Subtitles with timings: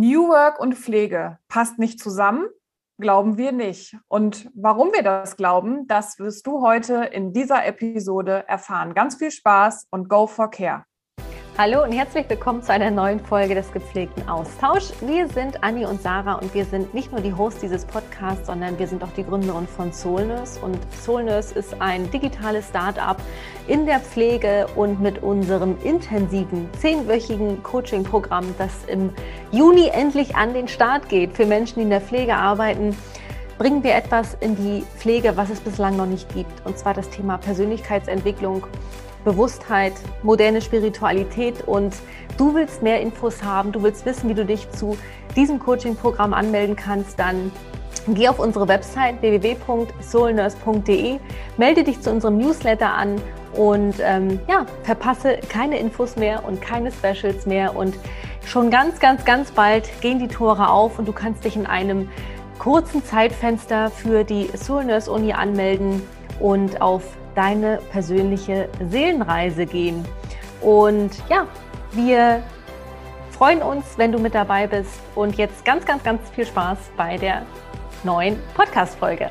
[0.00, 2.48] New Work und Pflege passt nicht zusammen,
[2.98, 3.98] glauben wir nicht.
[4.08, 8.94] Und warum wir das glauben, das wirst du heute in dieser Episode erfahren.
[8.94, 10.86] Ganz viel Spaß und go for care.
[11.62, 14.92] Hallo und herzlich willkommen zu einer neuen Folge des gepflegten Austausch.
[15.02, 18.78] Wir sind Anni und Sarah und wir sind nicht nur die Hosts dieses Podcasts, sondern
[18.78, 20.58] wir sind auch die Gründerin von Soulnurse.
[20.60, 23.20] Und Soulnurse ist ein digitales Start-up
[23.68, 29.10] in der Pflege und mit unserem intensiven zehnwöchigen Coaching-Programm, das im
[29.52, 32.96] Juni endlich an den Start geht für Menschen, die in der Pflege arbeiten
[33.58, 36.64] bringen wir etwas in die Pflege, was es bislang noch nicht gibt.
[36.64, 38.66] Und zwar das Thema Persönlichkeitsentwicklung
[39.24, 39.92] Bewusstheit,
[40.22, 41.94] moderne Spiritualität und
[42.36, 44.96] du willst mehr Infos haben, du willst wissen, wie du dich zu
[45.36, 47.50] diesem Coaching-Programm anmelden kannst, dann
[48.08, 51.18] geh auf unsere Website www.soulnurse.de,
[51.56, 53.20] melde dich zu unserem Newsletter an
[53.54, 57.94] und ähm, ja, verpasse keine Infos mehr und keine Specials mehr und
[58.46, 62.08] schon ganz, ganz, ganz bald gehen die Tore auf und du kannst dich in einem
[62.58, 66.02] kurzen Zeitfenster für die Soul Nurse Uni anmelden
[66.40, 67.02] und auf
[67.34, 70.04] deine persönliche Seelenreise gehen.
[70.60, 71.46] Und ja,
[71.92, 72.42] wir
[73.30, 77.16] freuen uns, wenn du mit dabei bist und jetzt ganz, ganz, ganz viel Spaß bei
[77.16, 77.46] der
[78.04, 79.30] neuen Podcast-Folge.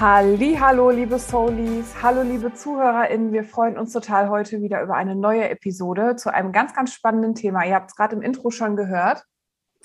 [0.00, 3.32] Hallo, liebe Soulies, hallo, liebe ZuhörerInnen.
[3.32, 7.34] Wir freuen uns total heute wieder über eine neue Episode zu einem ganz, ganz spannenden
[7.34, 7.64] Thema.
[7.64, 9.24] Ihr habt es gerade im Intro schon gehört.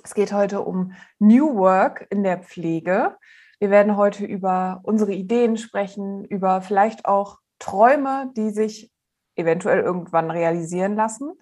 [0.04, 3.18] Es geht heute um New Work in der Pflege.
[3.60, 8.92] Wir werden heute über unsere Ideen sprechen, über vielleicht auch Träume, die sich
[9.36, 11.34] eventuell irgendwann realisieren lassen.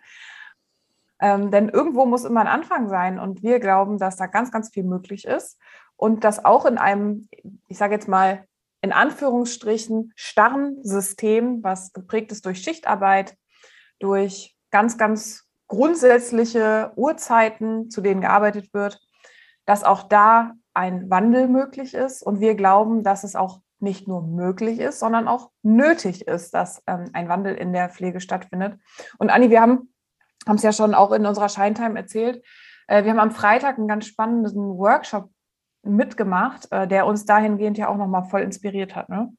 [1.20, 4.70] Ähm, denn irgendwo muss immer ein Anfang sein und wir glauben, dass da ganz, ganz
[4.70, 5.60] viel möglich ist
[5.96, 7.28] und das auch in einem,
[7.68, 8.46] ich sage jetzt mal,
[8.82, 13.36] in Anführungsstrichen starren System, was geprägt ist durch Schichtarbeit,
[14.00, 19.00] durch ganz, ganz grundsätzliche Uhrzeiten, zu denen gearbeitet wird,
[19.66, 22.22] dass auch da ein Wandel möglich ist.
[22.22, 26.82] Und wir glauben, dass es auch nicht nur möglich ist, sondern auch nötig ist, dass
[26.88, 28.80] ähm, ein Wandel in der Pflege stattfindet.
[29.18, 29.90] Und Anni, wir haben
[30.46, 32.44] es ja schon auch in unserer Scheintime erzählt.
[32.88, 35.30] Äh, wir haben am Freitag einen ganz spannenden Workshop
[35.84, 39.10] mitgemacht, äh, der uns dahingehend ja auch nochmal voll inspiriert hat.
[39.10, 39.34] Ne?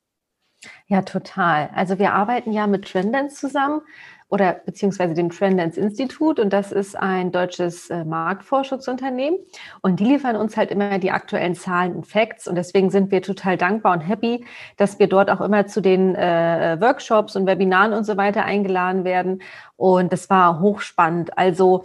[0.86, 1.70] Ja, total.
[1.74, 3.80] Also wir arbeiten ja mit Trendance zusammen
[4.28, 6.38] oder beziehungsweise dem Trendance Institut.
[6.38, 9.38] Und das ist ein deutsches äh, Marktforschungsunternehmen.
[9.80, 12.46] Und die liefern uns halt immer die aktuellen Zahlen und Facts.
[12.46, 14.44] Und deswegen sind wir total dankbar und happy,
[14.76, 19.04] dass wir dort auch immer zu den äh, Workshops und Webinaren und so weiter eingeladen
[19.04, 19.40] werden.
[19.76, 21.38] Und das war hochspannend.
[21.38, 21.84] Also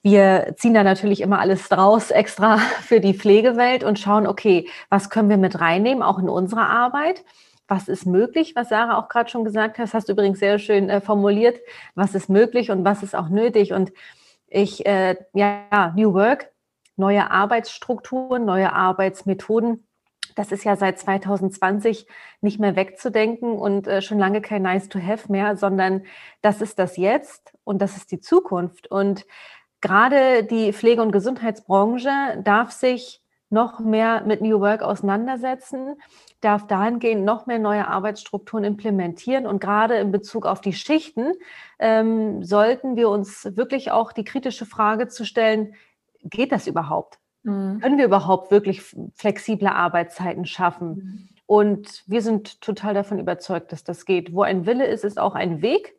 [0.00, 5.10] wir ziehen da natürlich immer alles draus extra für die Pflegewelt und schauen, okay, was
[5.10, 7.24] können wir mit reinnehmen, auch in unsere Arbeit
[7.68, 10.88] was ist möglich, was Sarah auch gerade schon gesagt hat, hast du übrigens sehr schön
[10.88, 11.60] äh, formuliert,
[11.94, 13.72] was ist möglich und was ist auch nötig.
[13.72, 13.92] Und
[14.48, 16.50] ich, äh, ja, New Work,
[16.96, 19.84] neue Arbeitsstrukturen, neue Arbeitsmethoden,
[20.34, 22.06] das ist ja seit 2020
[22.40, 26.04] nicht mehr wegzudenken und äh, schon lange kein Nice to Have mehr, sondern
[26.42, 28.90] das ist das Jetzt und das ist die Zukunft.
[28.90, 29.26] Und
[29.80, 33.20] gerade die Pflege- und Gesundheitsbranche darf sich
[33.50, 35.96] noch mehr mit New Work auseinandersetzen
[36.40, 39.46] darf dahingehend noch mehr neue Arbeitsstrukturen implementieren.
[39.46, 41.32] Und gerade in Bezug auf die Schichten
[41.78, 45.74] ähm, sollten wir uns wirklich auch die kritische Frage zu stellen,
[46.22, 47.18] geht das überhaupt?
[47.42, 47.80] Mhm.
[47.80, 48.82] Können wir überhaupt wirklich
[49.14, 50.88] flexible Arbeitszeiten schaffen?
[50.88, 51.28] Mhm.
[51.46, 54.34] Und wir sind total davon überzeugt, dass das geht.
[54.34, 55.96] Wo ein Wille ist, ist auch ein Weg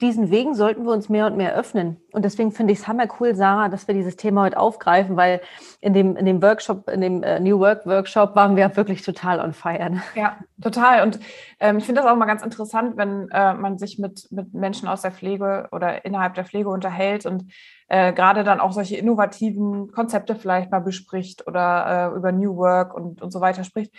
[0.00, 1.96] diesen Wegen sollten wir uns mehr und mehr öffnen.
[2.12, 5.40] Und deswegen finde ich es hammer cool, Sarah, dass wir dieses Thema heute aufgreifen, weil
[5.80, 9.40] in dem, in dem Workshop, in dem äh, New Work Workshop waren wir wirklich total
[9.40, 10.00] on fire.
[10.14, 11.02] Ja, total.
[11.02, 11.18] Und
[11.58, 14.86] ähm, ich finde das auch mal ganz interessant, wenn äh, man sich mit, mit Menschen
[14.86, 17.50] aus der Pflege oder innerhalb der Pflege unterhält und
[17.88, 22.94] äh, gerade dann auch solche innovativen Konzepte vielleicht mal bespricht oder äh, über New Work
[22.94, 23.92] und, und so weiter spricht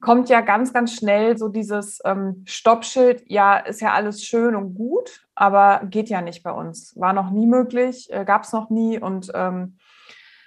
[0.00, 4.74] kommt ja ganz, ganz schnell so dieses ähm, Stoppschild, ja, ist ja alles schön und
[4.74, 6.98] gut, aber geht ja nicht bei uns.
[6.98, 9.78] War noch nie möglich, äh, gab es noch nie und ähm,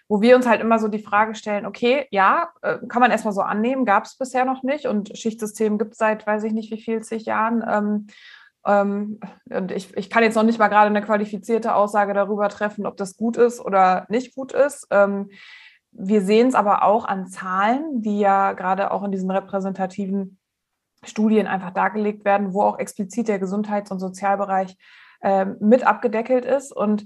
[0.07, 3.33] wo wir uns halt immer so die Frage stellen, okay, ja, äh, kann man erstmal
[3.33, 6.71] so annehmen, gab es bisher noch nicht und Schichtsystem gibt es seit, weiß ich nicht
[6.71, 7.63] wie viel, zig Jahren.
[7.65, 8.07] Ähm,
[8.65, 9.19] ähm,
[9.49, 12.97] und ich, ich kann jetzt noch nicht mal gerade eine qualifizierte Aussage darüber treffen, ob
[12.97, 14.87] das gut ist oder nicht gut ist.
[15.91, 20.39] Wir sehen es aber auch an Zahlen, die ja gerade auch in diesen repräsentativen
[21.03, 24.77] Studien einfach dargelegt werden, wo auch explizit der Gesundheits- und Sozialbereich
[25.21, 26.71] äh, mit abgedeckelt ist.
[26.71, 27.05] Und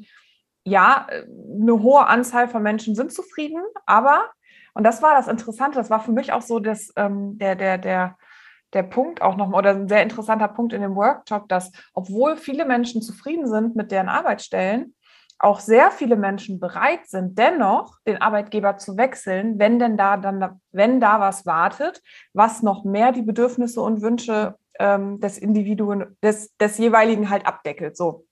[0.64, 4.26] ja, eine hohe Anzahl von Menschen sind zufrieden, aber,
[4.74, 7.78] und das war das Interessante, das war für mich auch so das, ähm, der, der,
[7.78, 8.18] der,
[8.74, 12.66] der Punkt auch nochmal, oder ein sehr interessanter Punkt in dem Workshop, dass obwohl viele
[12.66, 14.96] Menschen zufrieden sind mit deren Arbeitsstellen,
[15.40, 20.62] auch sehr viele Menschen bereit sind, dennoch den Arbeitgeber zu wechseln, wenn denn da dann,
[20.72, 22.02] wenn da was wartet,
[22.34, 27.98] was noch mehr die Bedürfnisse und Wünsche ähm, des Individuen, des, des jeweiligen halt abdeckelt.
[27.98, 28.26] So.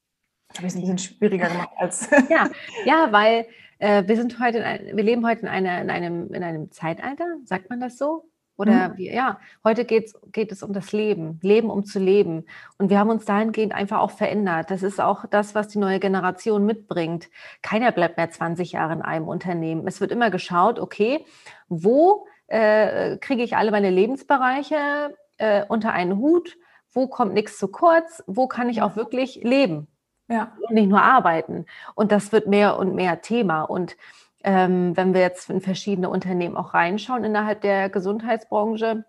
[0.56, 2.10] Habe ich es ein bisschen schwieriger gemacht als.
[2.30, 2.50] ja,
[2.86, 3.48] ja, weil
[3.80, 7.26] äh, wir sind heute, ein, wir leben heute in, einer, in, einem, in einem Zeitalter,
[7.46, 8.30] sagt man das so?
[8.56, 8.98] Oder mhm.
[8.98, 12.46] wie, ja, heute geht's, geht es um das Leben, Leben um zu leben.
[12.78, 14.70] Und wir haben uns dahingehend einfach auch verändert.
[14.70, 17.30] Das ist auch das, was die neue Generation mitbringt.
[17.62, 19.88] Keiner bleibt mehr 20 Jahre in einem Unternehmen.
[19.88, 21.26] Es wird immer geschaut, okay,
[21.68, 26.58] wo äh, kriege ich alle meine Lebensbereiche äh, unter einen Hut?
[26.92, 28.24] Wo kommt nichts zu kurz?
[28.28, 29.88] Wo kann ich auch wirklich leben?
[30.30, 30.54] Ja.
[30.68, 31.66] Und nicht nur arbeiten.
[31.96, 33.64] Und das wird mehr und mehr Thema.
[33.64, 33.98] Und
[34.44, 39.06] ähm, wenn wir jetzt in verschiedene Unternehmen auch reinschauen innerhalb der Gesundheitsbranche,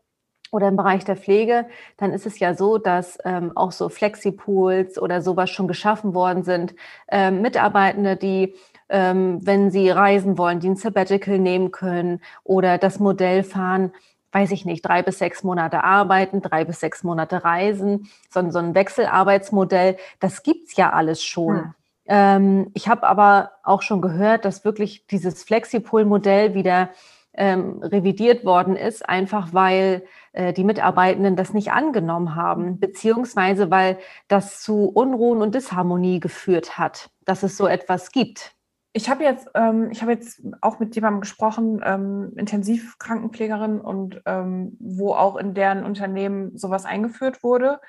[0.54, 1.66] oder im Bereich der Pflege,
[1.96, 6.44] dann ist es ja so, dass ähm, auch so Flexipools oder sowas schon geschaffen worden
[6.44, 6.76] sind.
[7.08, 8.54] Ähm, Mitarbeitende, die,
[8.88, 13.92] ähm, wenn sie reisen wollen, die ein Sabbatical nehmen können oder das Modell fahren,
[14.30, 18.60] weiß ich nicht, drei bis sechs Monate arbeiten, drei bis sechs Monate reisen, so, so
[18.60, 21.56] ein Wechselarbeitsmodell, das gibt's ja alles schon.
[21.56, 21.74] Hm.
[22.06, 26.90] Ähm, ich habe aber auch schon gehört, dass wirklich dieses Flexipool-Modell wieder
[27.36, 33.98] ähm, revidiert worden ist, einfach weil äh, die Mitarbeitenden das nicht angenommen haben, beziehungsweise weil
[34.28, 38.54] das zu Unruhen und Disharmonie geführt hat, dass es so etwas gibt.
[38.92, 44.76] Ich habe jetzt, ähm, ich habe jetzt auch mit jemandem gesprochen, ähm, Intensivkrankenpflegerin und ähm,
[44.78, 47.80] wo auch in deren Unternehmen sowas eingeführt wurde.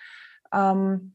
[0.52, 1.15] Ähm,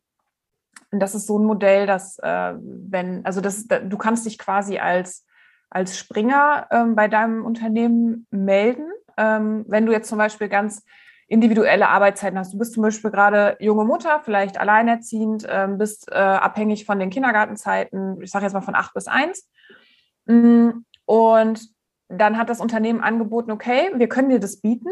[0.90, 4.78] und das ist so ein Modell, dass äh, wenn, also das, du kannst dich quasi
[4.78, 5.24] als,
[5.70, 10.84] als Springer ähm, bei deinem Unternehmen melden, ähm, wenn du jetzt zum Beispiel ganz
[11.28, 12.52] individuelle Arbeitszeiten hast.
[12.52, 17.10] Du bist zum Beispiel gerade junge Mutter, vielleicht alleinerziehend, ähm, bist äh, abhängig von den
[17.10, 19.48] Kindergartenzeiten, ich sage jetzt mal von acht bis eins.
[20.26, 20.70] Mm,
[21.04, 21.68] und
[22.08, 24.90] dann hat das Unternehmen angeboten, okay, wir können dir das bieten,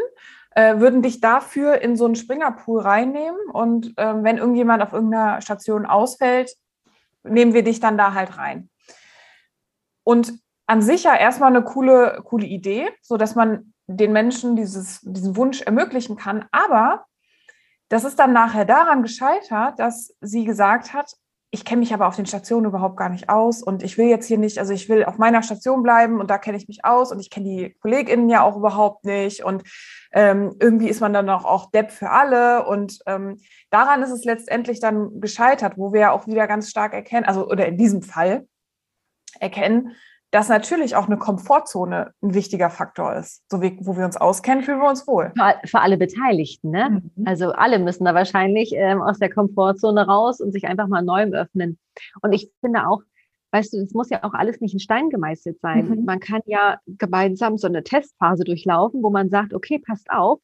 [0.59, 5.41] äh, würden dich dafür in so einen Springerpool reinnehmen und ähm, wenn irgendjemand auf irgendeiner
[5.41, 6.53] Station ausfällt,
[7.23, 8.69] nehmen wir dich dann da halt rein.
[10.03, 10.33] Und
[10.67, 15.37] an sich ja erstmal eine coole, coole Idee, so dass man den Menschen dieses, diesen
[15.37, 16.47] Wunsch ermöglichen kann.
[16.51, 17.05] Aber
[17.89, 21.13] das ist dann nachher daran gescheitert, dass sie gesagt hat,
[21.51, 24.27] ich kenne mich aber auf den Stationen überhaupt gar nicht aus und ich will jetzt
[24.27, 27.11] hier nicht, also ich will auf meiner Station bleiben und da kenne ich mich aus
[27.11, 29.63] und ich kenne die KollegInnen ja auch überhaupt nicht und
[30.13, 33.39] ähm, irgendwie ist man dann auch, auch Depp für alle und ähm,
[33.71, 37.49] daran ist es letztendlich dann gescheitert, wo wir ja auch wieder ganz stark erkennen, also
[37.49, 38.47] oder in diesem Fall
[39.41, 39.97] erkennen,
[40.31, 43.43] dass natürlich auch eine Komfortzone ein wichtiger Faktor ist.
[43.51, 45.33] So wie, wo wir uns auskennen, fühlen wir uns wohl.
[45.65, 47.03] Für, alle Beteiligten, ne?
[47.17, 47.27] Mhm.
[47.27, 51.33] Also alle müssen da wahrscheinlich ähm, aus der Komfortzone raus und sich einfach mal neuem
[51.33, 51.79] öffnen.
[52.21, 53.01] Und ich finde auch,
[53.53, 55.89] weißt du, es muss ja auch alles nicht in Stein gemeißelt sein.
[55.89, 56.05] Mhm.
[56.05, 60.41] Man kann ja gemeinsam so eine Testphase durchlaufen, wo man sagt, okay, passt auf,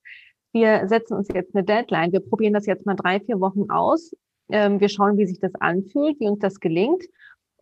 [0.52, 4.12] wir setzen uns jetzt eine Deadline, wir probieren das jetzt mal drei, vier Wochen aus.
[4.50, 7.02] Ähm, wir schauen, wie sich das anfühlt, wie uns das gelingt.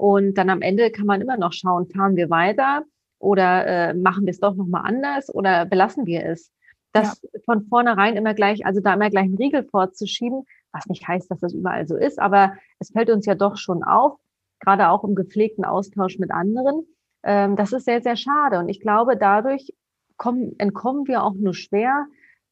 [0.03, 2.83] Und dann am Ende kann man immer noch schauen, fahren wir weiter
[3.21, 6.51] oder äh, machen wir es doch nochmal anders oder belassen wir es.
[6.91, 7.39] Das ja.
[7.45, 11.39] von vornherein immer gleich, also da immer gleich einen Riegel vorzuschieben, was nicht heißt, dass
[11.39, 14.19] das überall so ist, aber es fällt uns ja doch schon auf,
[14.59, 16.85] gerade auch im gepflegten Austausch mit anderen.
[17.23, 18.59] Ähm, das ist sehr, sehr schade.
[18.59, 19.73] Und ich glaube, dadurch
[20.17, 22.07] kommen, entkommen wir auch nur schwer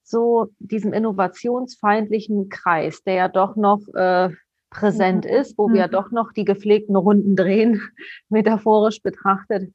[0.05, 4.31] so diesem innovationsfeindlichen Kreis, der ja doch noch äh,
[4.71, 5.31] präsent mhm.
[5.31, 5.91] ist, wo wir mhm.
[5.91, 7.83] doch noch die gepflegten Runden drehen,
[8.29, 9.73] metaphorisch betrachtet.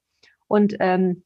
[0.47, 1.23] Und ähm,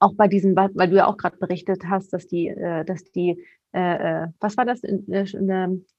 [0.00, 3.42] auch bei diesen, weil du ja auch gerade berichtet hast, dass die, äh, dass die,
[3.72, 5.24] äh, äh was war das in, äh,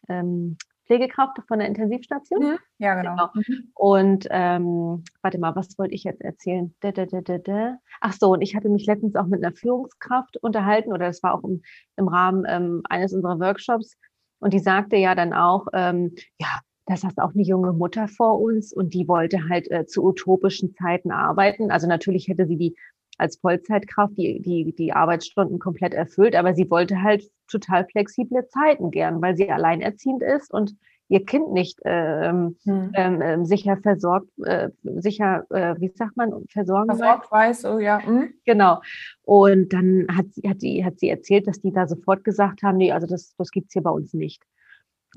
[0.09, 0.57] ähm,
[0.87, 2.39] Pflegekraft von der Intensivstation?
[2.43, 2.57] Mhm.
[2.79, 3.11] Ja, genau.
[3.15, 3.29] genau.
[3.33, 3.71] Mhm.
[3.75, 6.73] Und ähm, warte mal, was wollte ich jetzt erzählen?
[6.79, 7.77] Da, da, da.
[8.01, 11.35] Ach so, und ich hatte mich letztens auch mit einer Führungskraft unterhalten, oder das war
[11.35, 11.61] auch im,
[11.97, 13.97] im Rahmen ähm, eines unserer Workshops.
[14.39, 18.39] Und die sagte ja dann auch, ähm, ja, das ist auch eine junge Mutter vor
[18.39, 21.69] uns und die wollte halt äh, zu utopischen Zeiten arbeiten.
[21.69, 22.75] Also natürlich hätte sie die
[23.17, 28.91] als Vollzeitkraft die, die, die Arbeitsstunden komplett erfüllt, aber sie wollte halt total flexible Zeiten
[28.91, 30.75] gern, weil sie alleinerziehend ist und
[31.09, 32.91] ihr Kind nicht ähm, hm.
[32.93, 38.05] ähm, ähm sicher versorgt, äh, sicher, äh, wie sagt man, versorgen Versorgt weiß, oh ja.
[38.05, 38.33] Hm.
[38.45, 38.81] Genau.
[39.23, 42.77] Und dann hat sie, hat, sie, hat sie erzählt, dass die da sofort gesagt haben,
[42.77, 44.43] nee, also das, das gibt's hier bei uns nicht.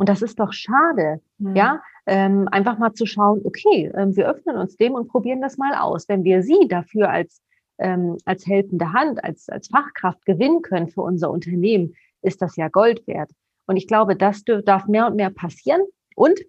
[0.00, 1.54] Und das ist doch schade, mhm.
[1.54, 5.58] ja, ähm, einfach mal zu schauen, okay, ähm, wir öffnen uns dem und probieren das
[5.58, 6.08] mal aus.
[6.08, 7.42] Wenn wir sie dafür als,
[7.76, 12.68] ähm, als helfende Hand, als, als Fachkraft gewinnen können für unser Unternehmen, ist das ja
[12.68, 13.30] Gold wert.
[13.66, 15.82] Und ich glaube, das darf mehr und mehr passieren.
[16.16, 16.40] Und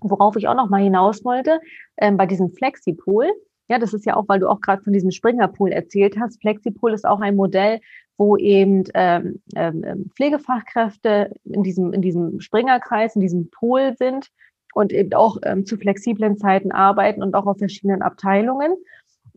[0.00, 1.60] worauf ich auch noch mal hinaus wollte,
[1.96, 3.30] ähm, bei diesem Flexipool,
[3.68, 6.40] Ja, das ist ja auch, weil du auch gerade von diesem Springerpool erzählt hast.
[6.40, 7.78] Flexipool ist auch ein Modell,
[8.20, 14.28] wo eben ähm, ähm, ähm, Pflegefachkräfte in diesem, in diesem Springerkreis, in diesem Pool sind
[14.74, 18.76] und eben auch ähm, zu flexiblen Zeiten arbeiten und auch auf verschiedenen Abteilungen.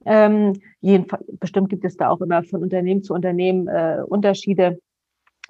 [0.05, 4.79] Ähm, jedenfalls, bestimmt gibt es da auch immer von Unternehmen zu Unternehmen äh, Unterschiede.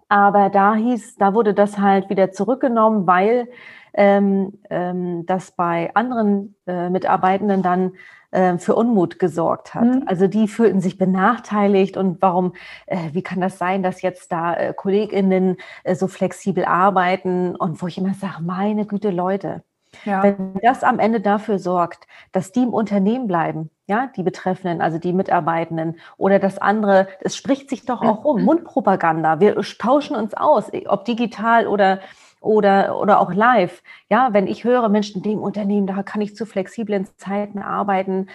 [0.10, 3.48] Aber da hieß, da wurde das halt wieder zurückgenommen, weil
[3.96, 7.94] ähm, ähm, das bei anderen äh, Mitarbeitenden dann
[8.34, 9.84] äh, für Unmut gesorgt hat.
[9.84, 10.04] Mhm.
[10.06, 12.54] Also die fühlten sich benachteiligt und warum,
[12.88, 17.82] äh, wie kann das sein, dass jetzt da äh, KollegInnen äh, so flexibel arbeiten und
[17.82, 19.64] wo ich immer sage, meine Güte Leute,
[20.06, 20.24] ja.
[20.24, 24.98] Wenn das am Ende dafür sorgt, dass die im Unternehmen bleiben, ja, die Betreffenden, also
[24.98, 29.40] die Mitarbeitenden oder das andere, es spricht sich doch auch um, Mundpropaganda.
[29.40, 32.00] Wir tauschen uns aus, ob digital oder
[32.44, 33.82] oder, oder auch live.
[34.10, 38.28] Ja, wenn ich höre, Mensch, in dem Unternehmen, da kann ich zu flexiblen Zeiten arbeiten.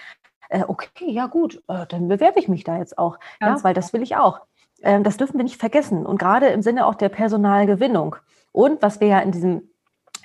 [0.49, 3.19] Äh, okay, ja gut, äh, dann bewerbe ich mich da jetzt auch.
[3.39, 4.41] Ganz ja, weil das will ich auch.
[4.81, 6.05] Ähm, das dürfen wir nicht vergessen.
[6.05, 8.15] Und gerade im Sinne auch der Personalgewinnung.
[8.51, 9.69] Und was wir ja in diesem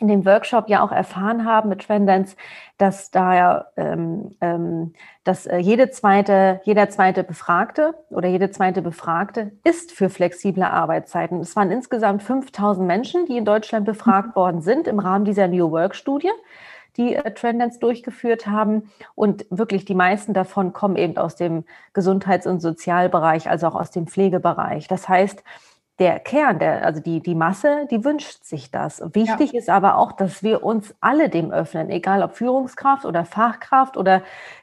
[0.04, 2.36] in dem Workshop ja auch erfahren haben mit Trendance,
[2.76, 4.92] dass da ja, ähm, ähm,
[5.24, 11.40] dass äh, jede zweite, jeder zweite Befragte oder jede zweite Befragte ist für flexible Arbeitszeiten.
[11.40, 14.36] Es waren insgesamt 5000 Menschen, die in Deutschland befragt mhm.
[14.36, 16.30] worden sind im Rahmen dieser New Work Studie,
[16.98, 18.90] die äh, Trendance durchgeführt haben.
[19.14, 23.90] Und wirklich die meisten davon kommen eben aus dem Gesundheits- und Sozialbereich, also auch aus
[23.90, 24.86] dem Pflegebereich.
[24.86, 25.42] Das heißt,
[25.98, 29.00] der Kern, der, also die, die Masse, die wünscht sich das.
[29.12, 29.58] Wichtig ja.
[29.58, 34.22] ist aber auch, dass wir uns alle dem öffnen, egal ob Führungskraft oder Fachkraft oder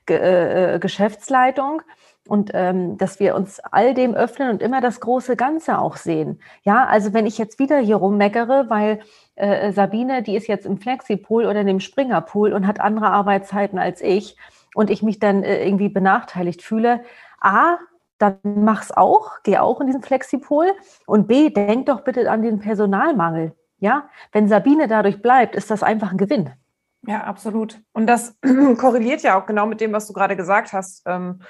[0.10, 1.82] äh, äh, Geschäftsleitung.
[2.28, 6.40] Und ähm, dass wir uns all dem öffnen und immer das große Ganze auch sehen.
[6.64, 9.00] Ja, also wenn ich jetzt wieder hier rummeckere, weil
[9.36, 13.80] äh, Sabine, die ist jetzt im Flexipool oder in dem Springerpool und hat andere Arbeitszeiten
[13.80, 14.38] als ich
[14.76, 17.02] und ich mich dann äh, irgendwie benachteiligt fühle,
[17.40, 17.80] A,
[18.22, 20.72] dann mach's auch, geh auch in diesen Flexipol.
[21.06, 23.54] Und B, denk doch bitte an den Personalmangel.
[23.80, 26.52] Ja, wenn Sabine dadurch bleibt, ist das einfach ein Gewinn.
[27.08, 27.82] Ja, absolut.
[27.94, 28.38] Und das
[28.78, 31.42] korreliert ja auch genau mit dem, was du gerade gesagt hast, ähm,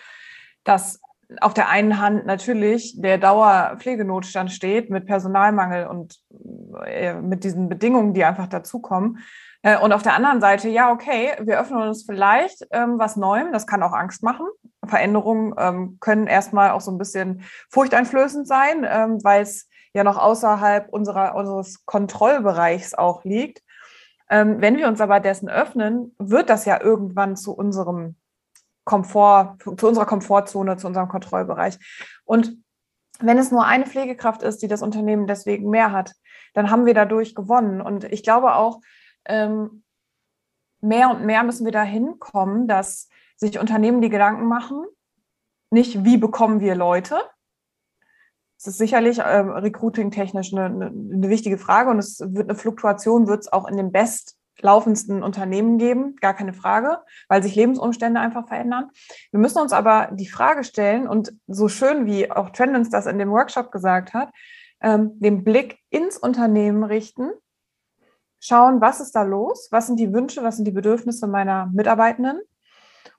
[0.63, 1.01] dass
[1.39, 6.19] auf der einen Hand natürlich der Dauerpflegenotstand steht mit Personalmangel und
[6.85, 9.19] äh, mit diesen Bedingungen, die einfach dazukommen.
[9.61, 13.53] Äh, und auf der anderen Seite, ja, okay, wir öffnen uns vielleicht ähm, was Neuem.
[13.53, 14.47] Das kann auch Angst machen.
[14.85, 20.17] Veränderungen ähm, können erstmal auch so ein bisschen furchteinflößend sein, ähm, weil es ja noch
[20.17, 23.61] außerhalb unserer, unseres Kontrollbereichs auch liegt.
[24.29, 28.15] Ähm, wenn wir uns aber dessen öffnen, wird das ja irgendwann zu unserem
[28.85, 31.77] Komfort, zu unserer Komfortzone, zu unserem Kontrollbereich.
[32.23, 32.57] Und
[33.19, 36.13] wenn es nur eine Pflegekraft ist, die das Unternehmen deswegen mehr hat,
[36.53, 37.81] dann haben wir dadurch gewonnen.
[37.81, 38.79] Und ich glaube auch,
[39.25, 39.83] ähm,
[40.81, 43.09] mehr und mehr müssen wir dahin kommen, dass
[43.41, 44.85] sich Unternehmen die Gedanken machen,
[45.71, 47.19] nicht wie bekommen wir Leute.
[48.57, 53.27] Das ist sicherlich äh, recruiting-technisch eine, eine, eine, wichtige Frage und es wird eine Fluktuation,
[53.27, 58.47] wird es auch in den bestlaufendsten Unternehmen geben, gar keine Frage, weil sich Lebensumstände einfach
[58.47, 58.91] verändern.
[59.31, 63.17] Wir müssen uns aber die Frage stellen und so schön wie auch Trendens das in
[63.17, 64.29] dem Workshop gesagt hat,
[64.81, 67.31] ähm, den Blick ins Unternehmen richten
[68.39, 72.41] schauen, was ist da los, was sind die Wünsche, was sind die Bedürfnisse meiner Mitarbeitenden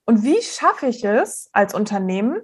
[0.05, 2.41] und wie schaffe ich es als Unternehmen,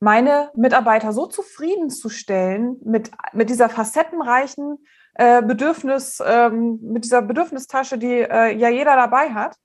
[0.00, 4.78] meine Mitarbeiter so zufriedenzustellen mit, mit dieser facettenreichen
[5.14, 9.56] äh, Bedürfnis, ähm, mit dieser Bedürfnistasche, die äh, ja jeder dabei hat,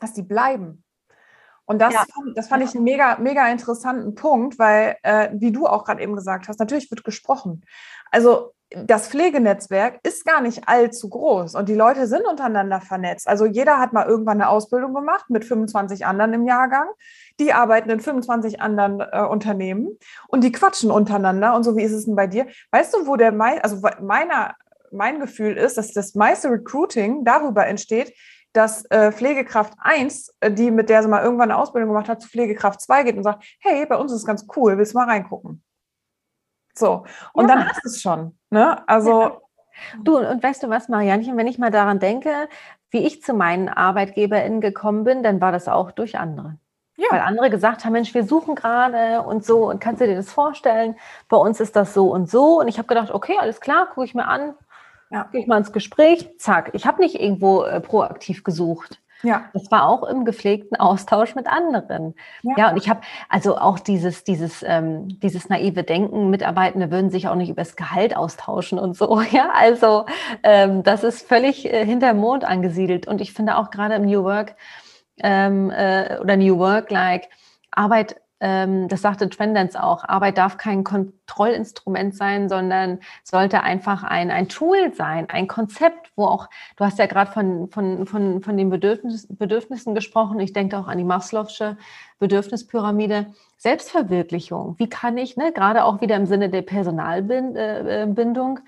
[0.00, 0.84] dass die bleiben.
[1.64, 2.04] Und das, ja.
[2.34, 6.16] das fand ich einen mega, mega interessanten Punkt, weil, äh, wie du auch gerade eben
[6.16, 7.64] gesagt hast, natürlich wird gesprochen.
[8.10, 13.28] Also das Pflegenetzwerk ist gar nicht allzu groß und die Leute sind untereinander vernetzt.
[13.28, 16.88] Also jeder hat mal irgendwann eine Ausbildung gemacht mit 25 anderen im Jahrgang.
[17.40, 19.98] Die arbeiten in 25 anderen äh, Unternehmen
[20.28, 21.54] und die quatschen untereinander.
[21.54, 22.46] Und so wie ist es denn bei dir?
[22.70, 24.54] Weißt du, wo der mei also meiner,
[24.90, 28.14] mein Gefühl ist, dass das meiste Recruiting darüber entsteht,
[28.52, 32.20] dass äh, Pflegekraft 1, äh, die mit der sie mal irgendwann eine Ausbildung gemacht hat,
[32.20, 34.98] zu Pflegekraft 2 geht und sagt, hey, bei uns ist es ganz cool, willst du
[34.98, 35.62] mal reingucken?
[36.74, 37.54] So, und ja.
[37.54, 38.38] dann hast du es schon.
[38.50, 38.86] Ne?
[38.88, 39.20] Also.
[39.20, 39.38] Ja.
[40.02, 42.48] Du, und weißt du was, Marianchen, wenn ich mal daran denke,
[42.90, 46.56] wie ich zu meinen ArbeitgeberInnen gekommen bin, dann war das auch durch andere.
[46.96, 47.06] Ja.
[47.10, 50.30] Weil andere gesagt haben, Mensch, wir suchen gerade und so, und kannst du dir das
[50.30, 50.96] vorstellen?
[51.28, 52.60] Bei uns ist das so und so.
[52.60, 54.54] Und ich habe gedacht, okay, alles klar, gucke ich mir an,
[55.10, 55.24] ja.
[55.32, 56.70] gehe ich mal ins Gespräch, zack.
[56.74, 59.00] Ich habe nicht irgendwo äh, proaktiv gesucht.
[59.22, 59.44] Ja.
[59.52, 62.14] Das war auch im gepflegten Austausch mit anderen.
[62.42, 67.10] Ja, ja und ich habe also auch dieses, dieses, ähm, dieses naive Denken, Mitarbeitende würden
[67.10, 69.20] sich auch nicht über das Gehalt austauschen und so.
[69.32, 70.04] Ja, also
[70.42, 73.06] ähm, das ist völlig äh, hinter Mond angesiedelt.
[73.06, 74.56] Und ich finde auch gerade im New Work,
[75.22, 77.28] ähm, äh, oder New Work like
[77.70, 84.48] Arbeit das sagte Trendance auch, Arbeit darf kein Kontrollinstrument sein, sondern sollte einfach ein, ein
[84.48, 88.68] Tool sein, ein Konzept, wo auch, du hast ja gerade von, von, von, von den
[88.68, 91.76] Bedürfnis, Bedürfnissen gesprochen, ich denke auch an die Maslow'sche
[92.18, 93.26] Bedürfnispyramide,
[93.58, 94.74] Selbstverwirklichung.
[94.76, 98.58] Wie kann ich, ne, gerade auch wieder im Sinne der Personalbindung,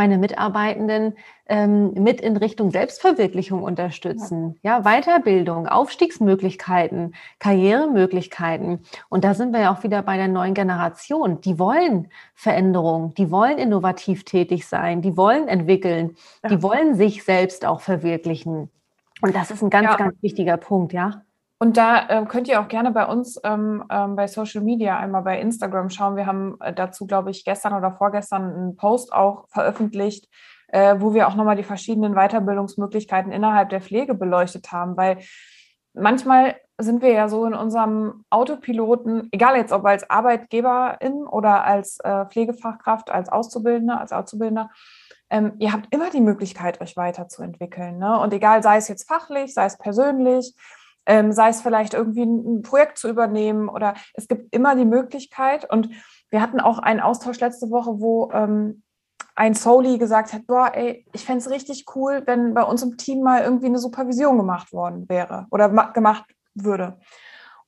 [0.00, 1.14] meine Mitarbeitenden
[1.46, 4.58] ähm, mit in Richtung Selbstverwirklichung unterstützen.
[4.62, 4.78] Ja.
[4.78, 8.80] ja, Weiterbildung, Aufstiegsmöglichkeiten, Karrieremöglichkeiten.
[9.10, 11.42] Und da sind wir ja auch wieder bei der neuen Generation.
[11.42, 16.48] Die wollen Veränderung, die wollen innovativ tätig sein, die wollen entwickeln, ja.
[16.48, 18.70] die wollen sich selbst auch verwirklichen.
[19.20, 19.96] Und das ist ein ganz, ja.
[19.96, 21.24] ganz wichtiger Punkt, ja.
[21.62, 25.20] Und da äh, könnt ihr auch gerne bei uns ähm, ähm, bei Social Media einmal
[25.20, 26.16] bei Instagram schauen.
[26.16, 30.26] Wir haben äh, dazu, glaube ich, gestern oder vorgestern einen Post auch veröffentlicht,
[30.68, 35.18] äh, wo wir auch nochmal die verschiedenen Weiterbildungsmöglichkeiten innerhalb der Pflege beleuchtet haben, weil
[35.92, 41.98] manchmal sind wir ja so in unserem Autopiloten, egal jetzt ob als Arbeitgeberin oder als
[42.00, 44.70] äh, Pflegefachkraft, als Auszubildende, als Auszubildender,
[45.28, 47.98] ähm, ihr habt immer die Möglichkeit, euch weiterzuentwickeln.
[47.98, 48.18] Ne?
[48.18, 50.54] Und egal, sei es jetzt fachlich, sei es persönlich,
[51.10, 55.68] ähm, sei es vielleicht irgendwie ein, Projekt zu übernehmen oder es gibt immer die Möglichkeit.
[55.68, 55.90] Und
[56.30, 58.84] wir hatten auch einen Austausch letzte Woche, wo ähm,
[59.34, 62.96] ein Soli gesagt hat, boah, ey, ich fände es richtig cool, wenn bei uns im
[62.96, 66.24] Team mal irgendwie eine Supervision gemacht worden wäre oder gemacht
[66.54, 66.98] würde.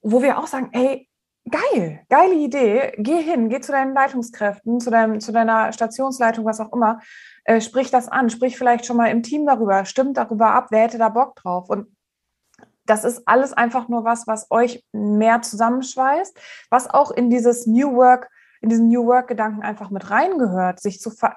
[0.03, 1.09] Wo wir auch sagen, ey,
[1.51, 6.61] geil, geile Idee, geh hin, geh zu deinen Leitungskräften, zu, deinem, zu deiner Stationsleitung, was
[6.61, 7.01] auch immer,
[7.45, 10.83] äh, sprich das an, sprich vielleicht schon mal im Team darüber, stimmt darüber ab, wer
[10.83, 11.89] hätte da Bock drauf und
[12.87, 16.37] das ist alles einfach nur was, was euch mehr zusammenschweißt,
[16.71, 18.29] was auch in dieses New Work,
[18.61, 21.35] in diesen New Work-Gedanken einfach mit reingehört, sich zu, ver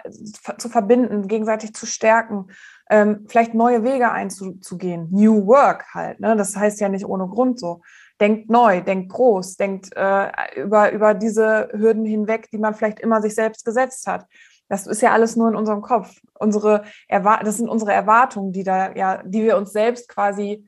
[0.57, 2.47] zu verbinden, gegenseitig zu stärken,
[2.89, 5.07] ähm, vielleicht neue Wege einzugehen.
[5.11, 6.35] New Work halt, ne?
[6.35, 7.81] das heißt ja nicht ohne Grund so.
[8.21, 13.21] Denkt neu, denkt groß, denkt äh, über, über diese Hürden hinweg, die man vielleicht immer
[13.21, 14.25] sich selbst gesetzt hat.
[14.69, 16.15] Das ist ja alles nur in unserem Kopf.
[16.39, 20.67] Unsere das sind unsere Erwartungen, die da ja, die wir uns selbst quasi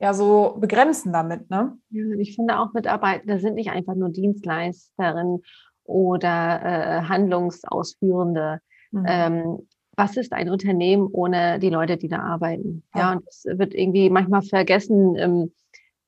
[0.00, 1.50] ja so begrenzen damit.
[1.50, 1.76] Ne?
[1.90, 5.40] Ja, ich finde auch Mitarbeiter sind nicht einfach nur Dienstleisterin
[5.84, 8.60] oder äh, Handlungsausführende.
[8.90, 9.04] Mhm.
[9.06, 9.58] Ähm,
[9.96, 12.82] was ist ein Unternehmen ohne die Leute, die da arbeiten?
[12.94, 15.52] Ja, ja und das wird irgendwie manchmal vergessen im,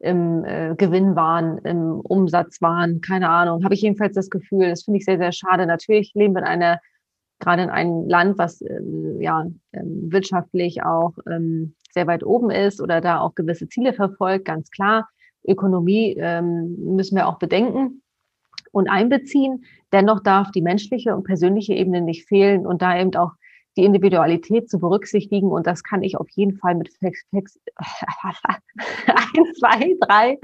[0.01, 3.65] im äh, Gewinnwahn, im Umsatzwahn, keine Ahnung.
[3.65, 5.67] Habe ich jedenfalls das Gefühl, das finde ich sehr, sehr schade.
[5.67, 6.81] Natürlich leben wir in einer,
[7.39, 8.81] gerade in einem Land, was äh,
[9.21, 14.45] ja ähm, wirtschaftlich auch ähm, sehr weit oben ist oder da auch gewisse Ziele verfolgt,
[14.45, 15.09] ganz klar.
[15.49, 18.03] Ökonomie ähm, müssen wir auch bedenken
[18.73, 19.65] und einbeziehen.
[19.93, 23.33] Dennoch darf die menschliche und persönliche Ebene nicht fehlen und da eben auch
[23.77, 25.49] die Individualität zu berücksichtigen.
[25.49, 30.39] Und das kann ich auf jeden Fall mit Flex, Flex ein, zwei, drei,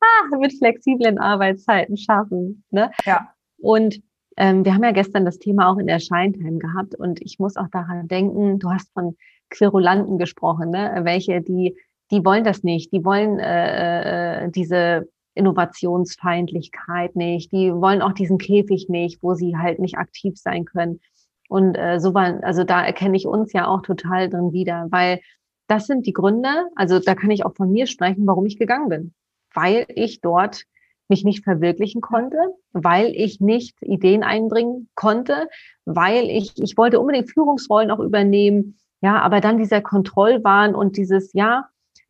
[0.00, 2.64] ah, mit flexiblen Arbeitszeiten schaffen.
[2.70, 2.90] Ne?
[3.04, 3.32] Ja.
[3.58, 4.00] Und
[4.36, 7.56] ähm, wir haben ja gestern das Thema auch in der Scheintime gehabt und ich muss
[7.56, 9.16] auch daran denken, du hast von
[9.50, 11.00] Querulanten gesprochen, ne?
[11.02, 11.76] welche, die,
[12.10, 18.38] die wollen das nicht, die wollen äh, äh, diese Innovationsfeindlichkeit nicht, die wollen auch diesen
[18.38, 21.00] Käfig nicht, wo sie halt nicht aktiv sein können.
[21.48, 25.20] Und äh, so war, also da erkenne ich uns ja auch total drin wieder, weil
[25.66, 28.88] das sind die Gründe, also da kann ich auch von mir sprechen, warum ich gegangen
[28.88, 29.14] bin.
[29.54, 30.64] Weil ich dort
[31.08, 32.38] mich nicht verwirklichen konnte,
[32.72, 35.48] weil ich nicht Ideen einbringen konnte,
[35.84, 41.32] weil ich, ich wollte unbedingt Führungsrollen auch übernehmen, ja, aber dann dieser Kontrollwahn und dieses,
[41.32, 41.66] ja,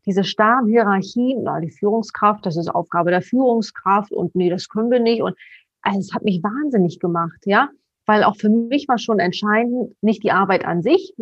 [0.06, 4.90] diese starren Hierarchien, na, die Führungskraft, das ist Aufgabe der Führungskraft und nee, das können
[4.90, 5.22] wir nicht.
[5.22, 5.36] Und
[5.82, 7.68] also es hat mich wahnsinnig gemacht, ja,
[8.06, 11.14] weil auch für mich war schon entscheidend, nicht die Arbeit an sich,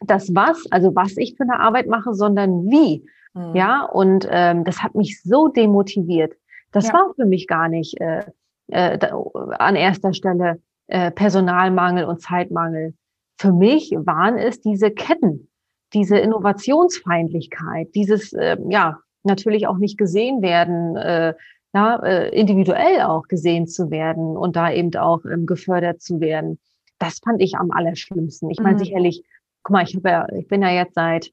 [0.00, 3.04] das was, also was ich für eine Arbeit mache, sondern wie.
[3.34, 3.54] Mhm.
[3.54, 6.34] Ja, und ähm, das hat mich so demotiviert.
[6.72, 6.92] Das ja.
[6.92, 8.24] war für mich gar nicht äh,
[8.68, 8.98] äh,
[9.58, 12.94] an erster Stelle äh, Personalmangel und Zeitmangel
[13.38, 15.48] für mich waren es diese Ketten,
[15.92, 21.34] diese Innovationsfeindlichkeit, dieses, äh, ja, natürlich auch nicht gesehen werden, äh,
[21.74, 26.58] ja, äh, individuell auch gesehen zu werden und da eben auch ähm, gefördert zu werden.
[26.98, 28.50] Das fand ich am allerschlimmsten.
[28.50, 28.78] Ich meine, mhm.
[28.78, 29.22] sicherlich,
[29.62, 31.30] guck mal, ich, ja, ich bin ja jetzt seit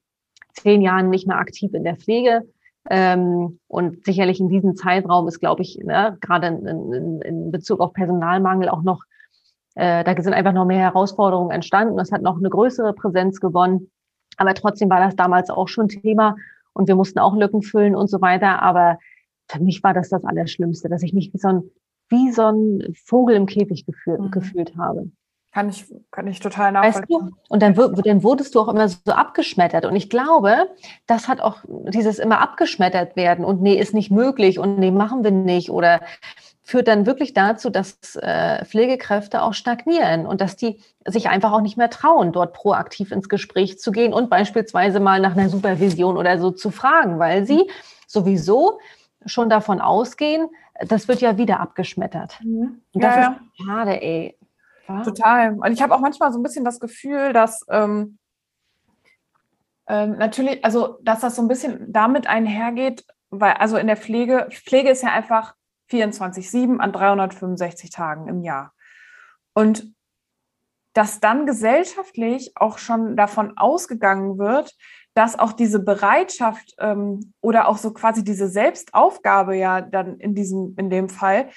[0.53, 2.41] zehn Jahren nicht mehr aktiv in der Pflege.
[2.89, 7.79] Ähm, und sicherlich in diesem Zeitraum ist, glaube ich, ne, gerade in, in, in Bezug
[7.79, 9.03] auf Personalmangel auch noch
[9.75, 11.97] äh, da sind einfach noch mehr Herausforderungen entstanden.
[11.97, 13.91] Das hat noch eine größere Präsenz gewonnen.
[14.37, 16.35] Aber trotzdem war das damals auch schon Thema
[16.73, 18.61] und wir mussten auch Lücken füllen und so weiter.
[18.61, 18.97] Aber
[19.47, 21.63] für mich war das das Allerschlimmste, dass ich mich wie so ein,
[22.09, 24.31] wie so ein Vogel im Käfig gefühlt, mhm.
[24.31, 25.09] gefühlt habe.
[25.51, 27.21] Kann ich, kann ich total nachvollziehen.
[27.21, 27.37] Weißt du?
[27.49, 29.85] Und dann, dann wurdest du auch immer so abgeschmettert.
[29.85, 30.67] Und ich glaube,
[31.05, 35.23] das hat auch dieses immer abgeschmettert werden und nee, ist nicht möglich und nee, machen
[35.23, 36.01] wir nicht oder
[36.63, 41.61] führt dann wirklich dazu, dass äh, Pflegekräfte auch stagnieren und dass die sich einfach auch
[41.61, 46.17] nicht mehr trauen, dort proaktiv ins Gespräch zu gehen und beispielsweise mal nach einer Supervision
[46.17, 47.69] oder so zu fragen, weil sie
[48.07, 48.79] sowieso
[49.25, 50.47] schon davon ausgehen,
[50.87, 52.39] das wird ja wieder abgeschmettert.
[52.41, 52.81] Mhm.
[52.93, 54.37] Und das ja, ist schade, ey.
[54.87, 55.03] Ja.
[55.03, 55.53] Total.
[55.53, 58.17] Und ich habe auch manchmal so ein bisschen das Gefühl, dass ähm,
[59.87, 64.47] ähm, natürlich, also dass das so ein bisschen damit einhergeht, weil also in der Pflege,
[64.51, 65.55] Pflege ist ja einfach
[65.91, 68.73] 24-7 an 365 Tagen im Jahr.
[69.53, 69.93] Und
[70.93, 74.75] dass dann gesellschaftlich auch schon davon ausgegangen wird,
[75.15, 80.75] dass auch diese Bereitschaft ähm, oder auch so quasi diese Selbstaufgabe ja dann in diesem,
[80.77, 81.49] in dem Fall,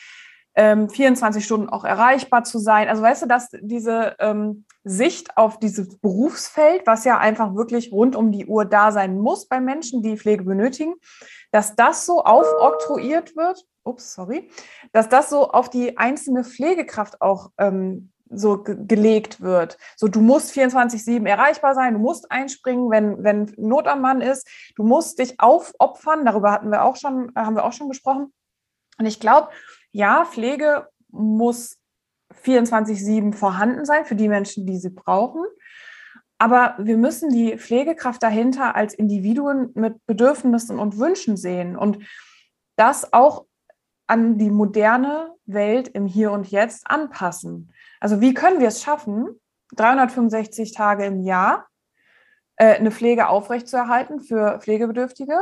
[0.56, 2.88] ähm, 24 Stunden auch erreichbar zu sein.
[2.88, 8.16] Also weißt du, dass diese ähm, Sicht auf dieses Berufsfeld, was ja einfach wirklich rund
[8.16, 10.94] um die Uhr da sein muss bei Menschen, die Pflege benötigen,
[11.50, 14.50] dass das so aufoktroyiert wird, ups, sorry,
[14.92, 19.78] dass das so auf die einzelne Pflegekraft auch ähm, so gelegt wird.
[19.96, 24.48] So, du musst 24-7 erreichbar sein, du musst einspringen, wenn, wenn Not am Mann ist,
[24.74, 28.32] du musst dich aufopfern, darüber hatten wir auch schon, haben wir auch schon gesprochen.
[28.98, 29.50] Und ich glaube,
[29.92, 31.78] ja, Pflege muss
[32.44, 35.44] 24-7 vorhanden sein für die Menschen, die sie brauchen.
[36.38, 41.98] Aber wir müssen die Pflegekraft dahinter als Individuen mit Bedürfnissen und Wünschen sehen und
[42.76, 43.46] das auch
[44.06, 47.72] an die moderne Welt im Hier und Jetzt anpassen.
[48.00, 49.40] Also wie können wir es schaffen,
[49.74, 51.66] 365 Tage im Jahr
[52.56, 55.38] äh, eine Pflege aufrechtzuerhalten für Pflegebedürftige,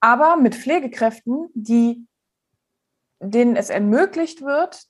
[0.00, 2.06] aber mit Pflegekräften, die,
[3.20, 4.86] denen es ermöglicht wird,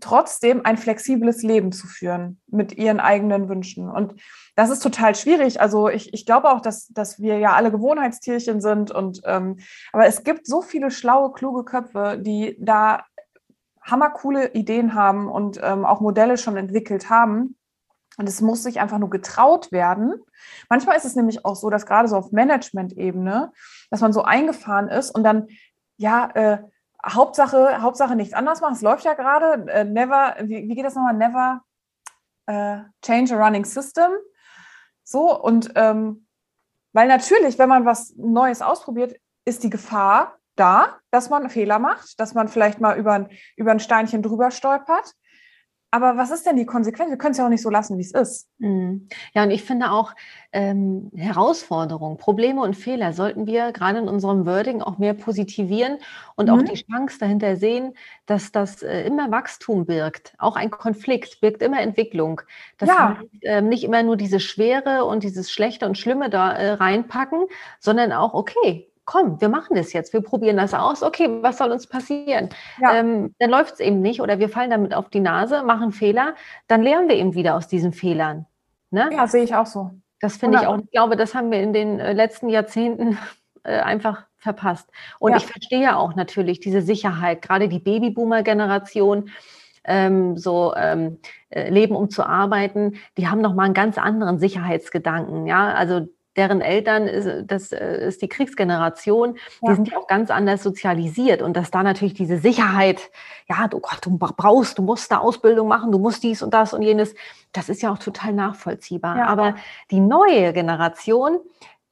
[0.00, 3.88] trotzdem ein flexibles Leben zu führen mit ihren eigenen Wünschen.
[3.88, 4.14] Und
[4.56, 5.60] das ist total schwierig.
[5.60, 8.90] Also ich, ich glaube auch, dass, dass wir ja alle Gewohnheitstierchen sind.
[8.90, 9.58] Und ähm,
[9.92, 13.04] aber es gibt so viele schlaue, kluge Köpfe, die da
[13.82, 17.56] hammercoole Ideen haben und ähm, auch Modelle schon entwickelt haben.
[18.16, 20.14] Und es muss sich einfach nur getraut werden.
[20.68, 23.52] Manchmal ist es nämlich auch so, dass gerade so auf Management-Ebene,
[23.90, 25.48] dass man so eingefahren ist und dann,
[25.96, 26.58] ja, äh,
[27.04, 28.74] Hauptsache, Hauptsache nichts anderes machen.
[28.74, 29.70] Es läuft ja gerade.
[29.70, 31.14] Äh, never, wie, wie, geht das nochmal?
[31.14, 31.62] Never
[32.46, 34.10] äh, change a running system.
[35.02, 36.26] So, und ähm,
[36.92, 42.18] weil natürlich, wenn man was Neues ausprobiert, ist die Gefahr, da, dass man Fehler macht,
[42.20, 45.12] dass man vielleicht mal über, über ein Steinchen drüber stolpert.
[45.94, 47.08] Aber was ist denn die Konsequenz?
[47.08, 48.48] Wir können es ja auch nicht so lassen, wie es ist.
[48.58, 49.06] Mhm.
[49.32, 50.12] Ja, und ich finde auch
[50.50, 55.98] ähm, Herausforderungen, Probleme und Fehler sollten wir gerade in unserem Wording auch mehr positivieren
[56.34, 56.54] und mhm.
[56.54, 57.94] auch die Chance dahinter sehen,
[58.26, 60.34] dass das äh, immer Wachstum birgt.
[60.38, 62.40] Auch ein Konflikt birgt immer Entwicklung.
[62.78, 63.20] Dass ja.
[63.38, 67.44] wir äh, nicht immer nur diese Schwere und dieses Schlechte und Schlimme da äh, reinpacken,
[67.78, 71.70] sondern auch, okay, komm, wir machen das jetzt, wir probieren das aus, okay, was soll
[71.70, 72.48] uns passieren?
[72.80, 72.94] Ja.
[72.94, 76.34] Ähm, dann läuft es eben nicht oder wir fallen damit auf die Nase, machen Fehler,
[76.68, 78.46] dann lernen wir eben wieder aus diesen Fehlern.
[78.90, 79.10] Ne?
[79.12, 79.90] Ja, sehe ich auch so.
[80.20, 80.78] Das finde ich auch.
[80.78, 83.18] Ich glaube, das haben wir in den äh, letzten Jahrzehnten
[83.64, 84.88] äh, einfach verpasst.
[85.18, 85.38] Und ja.
[85.38, 89.30] ich verstehe ja auch natürlich diese Sicherheit, gerade die Babyboomer-Generation,
[89.84, 91.18] ähm, so ähm,
[91.50, 95.46] äh, leben, um zu arbeiten, die haben nochmal einen ganz anderen Sicherheitsgedanken.
[95.46, 99.70] Ja, also deren Eltern, ist, das äh, ist die Kriegsgeneration, ja.
[99.70, 103.10] die sind ja auch ganz anders sozialisiert und dass da natürlich diese Sicherheit,
[103.48, 106.72] ja, du, Gott, du brauchst, du musst eine Ausbildung machen, du musst dies und das
[106.72, 107.14] und jenes,
[107.52, 109.18] das ist ja auch total nachvollziehbar.
[109.18, 109.26] Ja.
[109.26, 109.54] Aber
[109.90, 111.38] die neue Generation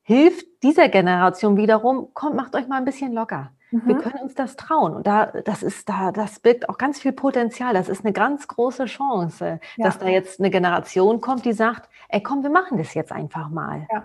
[0.02, 3.52] hilft dieser Generation wiederum, kommt, macht euch mal ein bisschen locker.
[3.70, 3.82] Mhm.
[3.86, 4.94] Wir können uns das trauen.
[4.94, 7.74] Und da, das ist da, das birgt auch ganz viel Potenzial.
[7.74, 9.84] Das ist eine ganz große Chance, ja.
[9.84, 13.48] dass da jetzt eine Generation kommt, die sagt, ey, komm, wir machen das jetzt einfach
[13.48, 13.86] mal.
[13.90, 14.04] Ja.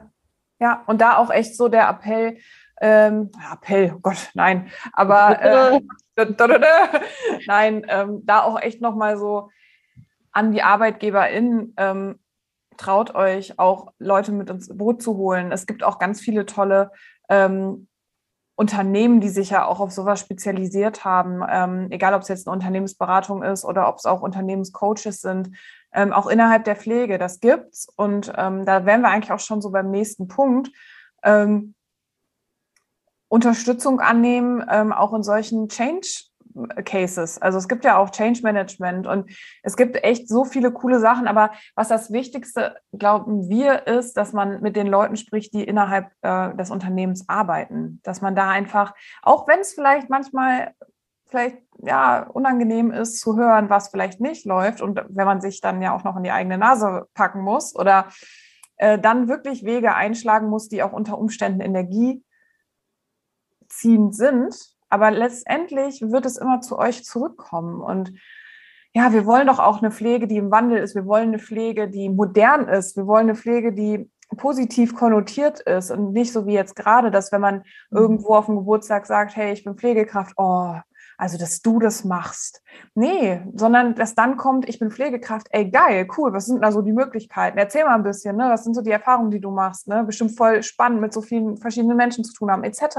[0.59, 2.37] Ja, und da auch echt so der Appell,
[2.81, 5.81] ähm, Appell, oh Gott, nein, aber äh,
[7.45, 9.49] nein, ähm, da auch echt nochmal so
[10.31, 12.19] an die ArbeitgeberInnen, ähm,
[12.77, 15.51] traut euch auch Leute mit ins Boot zu holen.
[15.51, 16.91] Es gibt auch ganz viele tolle
[17.27, 17.87] ähm,
[18.55, 22.55] Unternehmen, die sich ja auch auf sowas spezialisiert haben, ähm, egal ob es jetzt eine
[22.55, 25.51] Unternehmensberatung ist oder ob es auch Unternehmenscoaches sind,
[25.93, 27.17] ähm, auch innerhalb der Pflege.
[27.17, 30.69] Das gibt's und ähm, da wären wir eigentlich auch schon so beim nächsten Punkt.
[31.23, 31.75] Ähm,
[33.29, 36.07] Unterstützung annehmen, ähm, auch in solchen Change
[36.85, 37.41] Cases.
[37.41, 39.29] Also es gibt ja auch Change Management und
[39.63, 41.27] es gibt echt so viele coole Sachen.
[41.27, 46.09] Aber was das Wichtigste, glauben wir, ist, dass man mit den Leuten spricht, die innerhalb
[46.21, 47.99] äh, des Unternehmens arbeiten.
[48.03, 50.71] Dass man da einfach, auch wenn es vielleicht manchmal
[51.27, 55.81] vielleicht ja, unangenehm ist zu hören, was vielleicht nicht läuft und wenn man sich dann
[55.81, 58.07] ja auch noch in die eigene Nase packen muss oder
[58.77, 62.23] äh, dann wirklich Wege einschlagen muss, die auch unter Umständen energieziehend
[64.15, 64.55] sind.
[64.89, 67.81] Aber letztendlich wird es immer zu euch zurückkommen.
[67.81, 68.13] Und
[68.93, 70.95] ja, wir wollen doch auch eine Pflege, die im Wandel ist.
[70.95, 72.95] Wir wollen eine Pflege, die modern ist.
[72.95, 77.31] Wir wollen eine Pflege, die positiv konnotiert ist und nicht so wie jetzt gerade, dass
[77.31, 77.97] wenn man mhm.
[77.97, 80.75] irgendwo auf dem Geburtstag sagt, hey, ich bin Pflegekraft, oh,
[81.17, 82.61] also dass du das machst.
[82.93, 86.81] Nee, sondern dass dann kommt, ich bin Pflegekraft, ey, geil, cool, was sind da so
[86.81, 87.57] die Möglichkeiten?
[87.57, 88.49] Erzähl mal ein bisschen, ne?
[88.49, 89.87] was sind so die Erfahrungen, die du machst?
[89.87, 90.03] Ne?
[90.03, 92.97] Bestimmt voll spannend, mit so vielen verschiedenen Menschen zu tun haben, etc.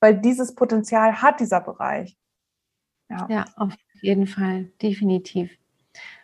[0.00, 2.16] Weil dieses Potenzial hat dieser Bereich.
[3.08, 5.50] Ja, ja auf jeden Fall, definitiv.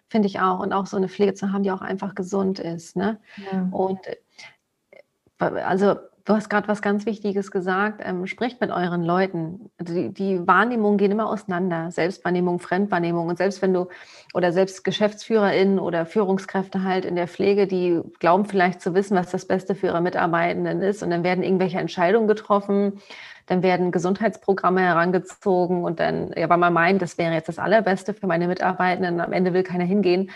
[0.08, 0.60] Finde ich auch.
[0.60, 2.96] Und auch so eine Pflege zu haben, die auch einfach gesund ist.
[2.96, 3.18] Ne?
[3.50, 3.68] Ja.
[3.72, 8.00] Und äh, also Du hast gerade was ganz Wichtiges gesagt.
[8.04, 9.70] Ähm, spricht mit euren Leuten.
[9.78, 11.90] Also die, die, Wahrnehmungen gehen immer auseinander.
[11.90, 13.26] Selbstwahrnehmung, Fremdwahrnehmung.
[13.26, 13.88] Und selbst wenn du
[14.32, 19.30] oder selbst GeschäftsführerInnen oder Führungskräfte halt in der Pflege, die glauben vielleicht zu wissen, was
[19.30, 21.02] das Beste für ihre Mitarbeitenden ist.
[21.02, 23.00] Und dann werden irgendwelche Entscheidungen getroffen.
[23.46, 28.14] Dann werden Gesundheitsprogramme herangezogen und dann, ja, weil man meint, das wäre jetzt das Allerbeste
[28.14, 29.20] für meine Mitarbeitenden.
[29.20, 30.30] Am Ende will keiner hingehen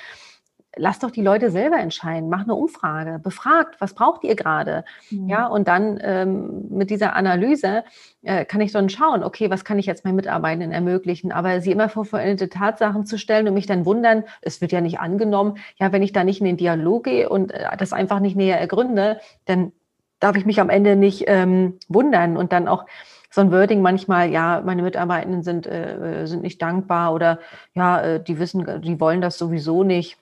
[0.76, 4.84] lasst doch die Leute selber entscheiden, mach eine Umfrage, befragt, was braucht ihr gerade?
[5.10, 5.28] Mhm.
[5.28, 7.84] Ja, und dann ähm, mit dieser Analyse
[8.22, 11.32] äh, kann ich dann schauen, okay, was kann ich jetzt meinen Mitarbeitenden ermöglichen?
[11.32, 14.80] Aber sie immer vor vollendete Tatsachen zu stellen und mich dann wundern, es wird ja
[14.80, 18.20] nicht angenommen, ja, wenn ich da nicht in den Dialog gehe und äh, das einfach
[18.20, 19.72] nicht näher ergründe, dann
[20.20, 22.86] darf ich mich am Ende nicht ähm, wundern und dann auch
[23.30, 27.38] so ein Wording manchmal, ja, meine Mitarbeitenden sind, äh, sind nicht dankbar oder
[27.74, 30.16] ja, äh, die wissen, die wollen das sowieso nicht.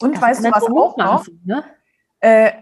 [0.00, 1.26] Und das weißt du was auch noch?
[1.44, 1.64] Ne?
[2.20, 2.52] Äh,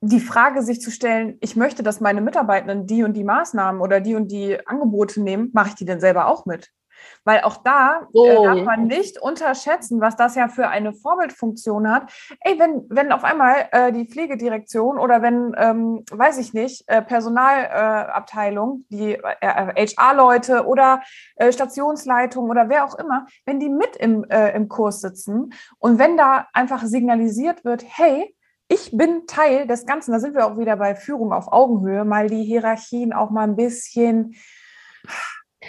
[0.00, 4.00] die Frage sich zu stellen, ich möchte, dass meine Mitarbeitenden die und die Maßnahmen oder
[4.00, 6.70] die und die Angebote nehmen, mache ich die denn selber auch mit?
[7.24, 8.26] Weil auch da oh.
[8.26, 12.12] äh, darf man nicht unterschätzen, was das ja für eine Vorbildfunktion hat.
[12.40, 17.02] Ey, wenn, wenn auf einmal äh, die Pflegedirektion oder wenn, ähm, weiß ich nicht, äh,
[17.02, 21.02] Personalabteilung, die HR-Leute äh, oder
[21.36, 25.98] äh, Stationsleitung oder wer auch immer, wenn die mit im, äh, im Kurs sitzen und
[25.98, 28.34] wenn da einfach signalisiert wird, hey,
[28.68, 32.28] ich bin Teil des Ganzen, da sind wir auch wieder bei Führung auf Augenhöhe, mal
[32.28, 34.34] die Hierarchien auch mal ein bisschen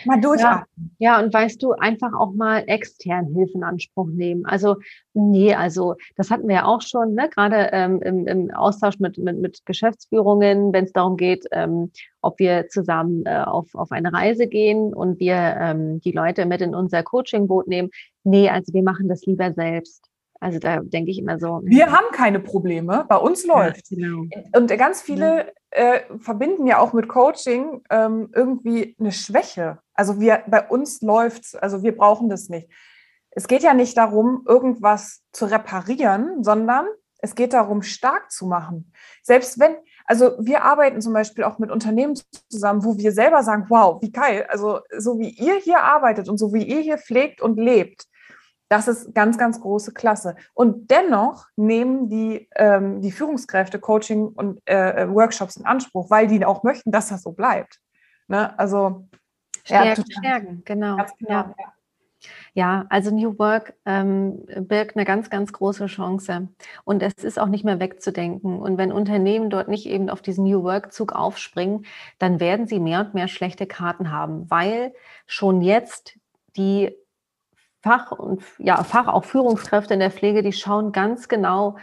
[0.05, 0.95] Mal durchatmen.
[0.97, 4.45] Ja, ja, und weißt du, einfach auch mal extern Hilfe in Anspruch nehmen.
[4.45, 4.77] Also,
[5.13, 7.29] nee, also das hatten wir ja auch schon, ne?
[7.29, 12.39] gerade ähm, im, im Austausch mit, mit, mit Geschäftsführungen, wenn es darum geht, ähm, ob
[12.39, 16.75] wir zusammen äh, auf, auf eine Reise gehen und wir ähm, die Leute mit in
[16.75, 17.89] unser Coachingboot nehmen.
[18.23, 20.09] Nee, also wir machen das lieber selbst.
[20.43, 21.61] Also da denke ich immer so.
[21.63, 23.89] Wir haben keine Probleme, bei uns läuft.
[23.91, 24.25] Ja, genau.
[24.53, 29.79] Und ganz viele äh, verbinden ja auch mit Coaching ähm, irgendwie eine Schwäche.
[29.93, 32.69] Also wir, bei uns läuft's, also wir brauchen das nicht.
[33.31, 36.87] Es geht ja nicht darum, irgendwas zu reparieren, sondern
[37.19, 38.91] es geht darum, stark zu machen.
[39.23, 43.65] Selbst wenn, also wir arbeiten zum Beispiel auch mit Unternehmen zusammen, wo wir selber sagen,
[43.69, 47.41] wow, wie geil, also so wie ihr hier arbeitet und so wie ihr hier pflegt
[47.41, 48.07] und lebt,
[48.73, 50.35] das ist ganz, ganz große Klasse.
[50.53, 56.27] Und dennoch nehmen die, ähm, die Führungskräfte Coaching und äh, äh Workshops in Anspruch, weil
[56.27, 57.79] die auch möchten, dass das so bleibt.
[58.27, 58.57] Ne?
[58.57, 59.07] Also
[59.63, 60.97] Stärken, ja, stärken genau.
[61.17, 61.55] genau ja.
[62.53, 62.85] ja.
[62.89, 66.49] also New Work ähm, birgt eine ganz, ganz große Chance.
[66.83, 68.59] Und es ist auch nicht mehr wegzudenken.
[68.59, 71.85] Und wenn Unternehmen dort nicht eben auf diesen New Work-Zug aufspringen,
[72.19, 74.93] dann werden sie mehr und mehr schlechte Karten haben, weil
[75.25, 76.17] schon jetzt
[76.55, 76.95] die
[77.81, 81.75] Fach- und ja, Fach, auch Führungskräfte in der Pflege, die schauen ganz genau,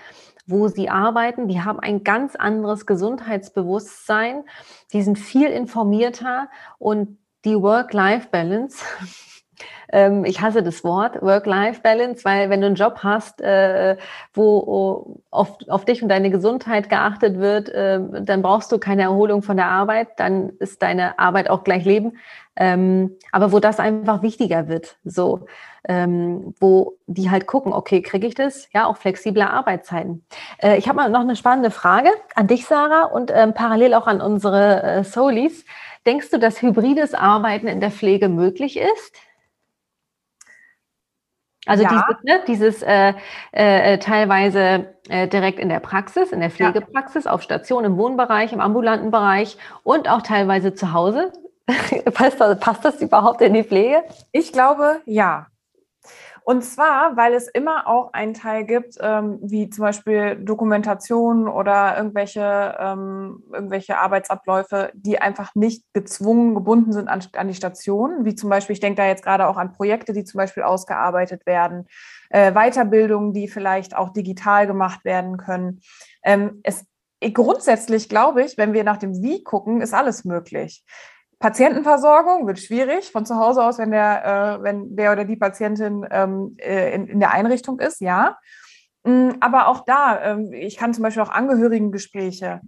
[0.47, 1.47] wo sie arbeiten.
[1.47, 4.45] Die haben ein ganz anderes Gesundheitsbewusstsein.
[4.93, 8.85] Die sind viel informierter und die Work-Life-Balance.
[9.92, 13.96] Ähm, ich hasse das Wort Work-Life-Balance, weil wenn du einen Job hast, äh,
[14.33, 19.42] wo auf, auf dich und deine Gesundheit geachtet wird, äh, dann brauchst du keine Erholung
[19.42, 22.18] von der Arbeit, dann ist deine Arbeit auch gleich Leben.
[22.57, 25.46] Ähm, aber wo das einfach wichtiger wird, so,
[25.88, 28.68] ähm, wo die halt gucken, okay, kriege ich das?
[28.72, 30.24] Ja, auch flexible Arbeitszeiten.
[30.59, 34.20] Äh, ich habe mal noch eine spannende Frage an dich, Sarah, und parallel auch an
[34.20, 35.64] unsere Solis.
[36.06, 39.16] Denkst du, dass hybrides Arbeiten in der Pflege möglich ist?
[41.66, 41.90] Also ja.
[41.90, 43.12] dieses, ne, dieses äh,
[43.52, 47.32] äh, teilweise äh, direkt in der Praxis, in der Pflegepraxis, ja.
[47.32, 51.32] auf Station, im Wohnbereich, im ambulanten Bereich und auch teilweise zu Hause.
[52.14, 54.02] passt, das, passt das überhaupt in die Pflege?
[54.32, 55.46] Ich glaube, ja.
[56.50, 61.96] Und zwar, weil es immer auch einen Teil gibt, ähm, wie zum Beispiel Dokumentation oder
[61.96, 68.24] irgendwelche, ähm, irgendwelche Arbeitsabläufe, die einfach nicht gezwungen gebunden sind an, an die Station.
[68.24, 71.46] Wie zum Beispiel, ich denke da jetzt gerade auch an Projekte, die zum Beispiel ausgearbeitet
[71.46, 71.86] werden,
[72.30, 75.82] äh, Weiterbildungen, die vielleicht auch digital gemacht werden können.
[76.24, 76.84] Ähm, es
[77.32, 80.82] grundsätzlich glaube ich, wenn wir nach dem Wie gucken, ist alles möglich.
[81.40, 86.07] Patientenversorgung wird schwierig von zu Hause aus, wenn der, äh, wenn der oder die Patientin
[86.11, 88.37] ähm, äh, in, in der Einrichtung ist, ja.
[89.05, 92.61] Mm, aber auch da, ähm, ich kann zum Beispiel auch Angehörigengespräche.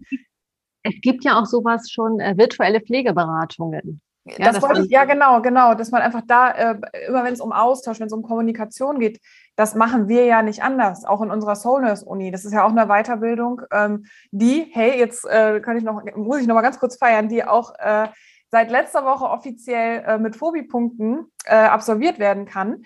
[0.82, 4.00] Es gibt ja auch sowas schon, äh, virtuelle Pflegeberatungen.
[4.24, 7.40] Ja, das wollte ich, ja, genau, genau, dass man einfach da, äh, immer wenn es
[7.40, 9.20] um Austausch, wenn es um Kommunikation geht,
[9.56, 12.30] das machen wir ja nicht anders, auch in unserer Soul Nurse Uni.
[12.30, 16.40] Das ist ja auch eine Weiterbildung, ähm, die, hey, jetzt äh, kann ich noch, muss
[16.40, 18.08] ich noch mal ganz kurz feiern, die auch äh,
[18.52, 22.82] seit letzter Woche offiziell äh, mit Phobie-Punkten äh, absolviert werden kann.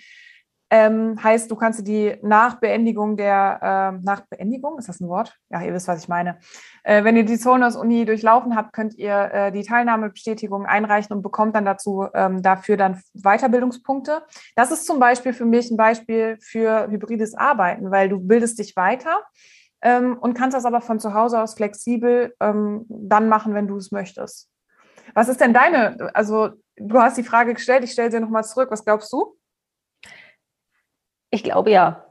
[0.68, 5.36] Ähm, heißt, du kannst die nach Beendigung der, äh, nach Beendigung, ist das ein Wort?
[5.48, 6.38] Ja, ihr wisst, was ich meine.
[6.82, 11.22] Äh, wenn ihr die Zoners Uni durchlaufen habt, könnt ihr äh, die Teilnahmebestätigung einreichen und
[11.22, 14.22] bekommt dann dazu ähm, dafür dann Weiterbildungspunkte.
[14.56, 18.74] Das ist zum Beispiel für mich ein Beispiel für hybrides Arbeiten, weil du bildest dich
[18.74, 19.22] weiter
[19.82, 23.76] ähm, und kannst das aber von zu Hause aus flexibel ähm, dann machen, wenn du
[23.76, 24.50] es möchtest.
[25.16, 28.70] Was ist denn deine, also du hast die Frage gestellt, ich stelle sie nochmal zurück.
[28.70, 29.34] Was glaubst du?
[31.30, 32.04] Ich glaube ja.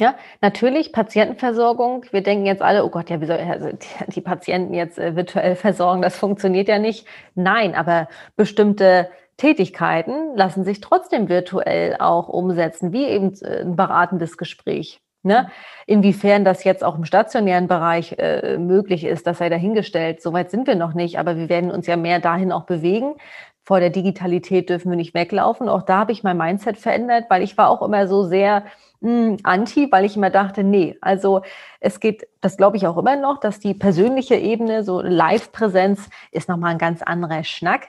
[0.00, 2.06] Ja, natürlich Patientenversorgung.
[2.12, 3.70] Wir denken jetzt alle, oh Gott, ja, wie soll also
[4.06, 6.00] die, Patienten jetzt äh, virtuell versorgen?
[6.00, 7.08] Das funktioniert ja nicht.
[7.34, 14.36] Nein, aber bestimmte Tätigkeiten lassen sich trotzdem virtuell auch umsetzen, wie eben äh, ein beratendes
[14.36, 15.02] Gespräch.
[15.22, 15.50] Ne?
[15.86, 20.22] Inwiefern das jetzt auch im stationären Bereich äh, möglich ist, das sei dahingestellt.
[20.22, 23.16] Soweit sind wir noch nicht, aber wir werden uns ja mehr dahin auch bewegen.
[23.62, 25.68] Vor der Digitalität dürfen wir nicht weglaufen.
[25.68, 28.64] Auch da habe ich mein Mindset verändert, weil ich war auch immer so sehr
[29.02, 31.42] hm, anti, weil ich immer dachte, nee, also
[31.80, 36.48] es geht, das glaube ich auch immer noch, dass die persönliche Ebene, so Live-Präsenz ist
[36.48, 37.88] nochmal ein ganz anderer Schnack.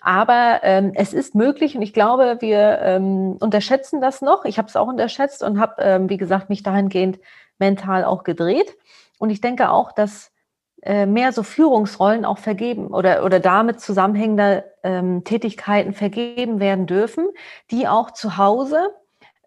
[0.00, 4.44] Aber ähm, es ist möglich und ich glaube, wir ähm, unterschätzen das noch.
[4.44, 7.18] Ich habe es auch unterschätzt und habe, ähm, wie gesagt, mich dahingehend
[7.58, 8.76] mental auch gedreht.
[9.18, 10.32] Und ich denke auch, dass
[10.82, 17.28] äh, mehr so Führungsrollen auch vergeben oder, oder damit zusammenhängende ähm, Tätigkeiten vergeben werden dürfen,
[17.72, 18.88] die auch zu Hause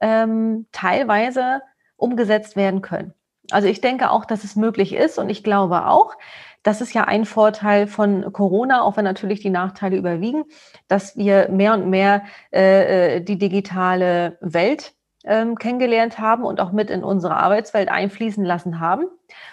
[0.02, 1.62] ähm, teilweise
[1.96, 3.14] umgesetzt werden können.
[3.52, 6.16] Also ich denke auch, dass es möglich ist und ich glaube auch,
[6.64, 10.44] das ist ja ein Vorteil von Corona, auch wenn natürlich die Nachteile überwiegen,
[10.88, 16.72] dass wir mehr und mehr äh, äh, die digitale Welt ähm, kennengelernt haben und auch
[16.72, 19.06] mit in unsere Arbeitswelt einfließen lassen haben.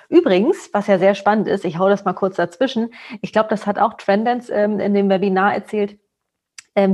[0.08, 3.66] Übrigens, was ja sehr spannend ist, ich hau das mal kurz dazwischen, ich glaube, das
[3.66, 5.98] hat auch Trendance ähm, in dem Webinar erzählt,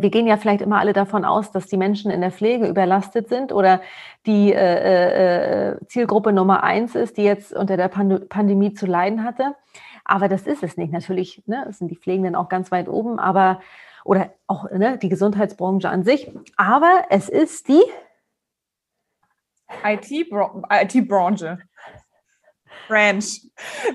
[0.03, 3.29] wir gehen ja vielleicht immer alle davon aus, dass die Menschen in der Pflege überlastet
[3.29, 3.81] sind oder
[4.27, 8.87] die äh, äh, äh Zielgruppe Nummer eins ist, die jetzt unter der Pand Pandemie zu
[8.87, 9.55] leiden hatte.
[10.05, 10.93] Aber das ist es nicht.
[10.93, 13.61] Natürlich ne, sind die Pflegenden auch ganz weit oben, aber
[14.05, 16.31] oder auch ne, die Gesundheitsbranche an sich.
[16.57, 17.83] Aber es ist die
[20.83, 21.59] IT-Branche.
[22.89, 23.25] Branch.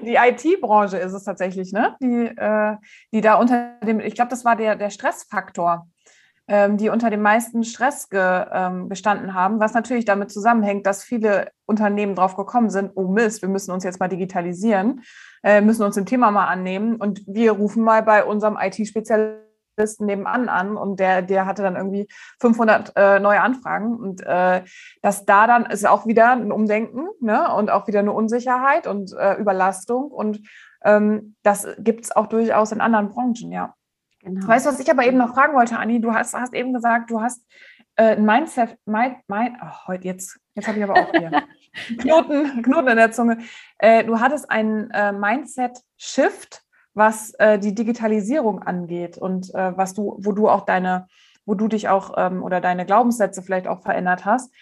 [0.02, 1.96] Die IT-Branche ist es tatsächlich, ne?
[2.02, 2.76] Die, äh,
[3.14, 5.88] die da unter dem, ich glaube, das war der, der Stressfaktor,
[6.48, 11.04] ähm, die unter dem meisten Stress ge, ähm, gestanden haben, was natürlich damit zusammenhängt, dass
[11.04, 15.04] viele Unternehmen drauf gekommen sind, oh Mist, wir müssen uns jetzt mal digitalisieren,
[15.44, 19.49] äh, müssen uns dem Thema mal annehmen und wir rufen mal bei unserem IT-Spezialisten
[20.00, 22.08] nebenan an und der, der hatte dann irgendwie
[22.40, 24.64] 500 äh, neue Anfragen und äh,
[25.02, 27.54] dass da dann ist auch wieder ein Umdenken ne?
[27.56, 30.42] und auch wieder eine Unsicherheit und äh, Überlastung und
[30.84, 33.74] ähm, das gibt es auch durchaus in anderen Branchen, ja.
[34.22, 34.48] Genau.
[34.48, 36.02] Weißt du, was ich aber eben noch fragen wollte, Anni?
[36.02, 37.42] Du hast, hast eben gesagt, du hast
[37.96, 41.32] äh, ein Mindset, mein, mein, oh, heute jetzt, jetzt habe ich aber auch hier
[42.00, 43.38] Knoten, Knoten in der Zunge.
[43.78, 50.18] Äh, du hattest einen äh, Mindset-Shift, was äh, die Digitalisierung angeht und äh, was du,
[50.20, 51.08] wo du auch deine,
[51.46, 54.54] wo du dich auch ähm, oder deine Glaubenssätze vielleicht auch verändert hast.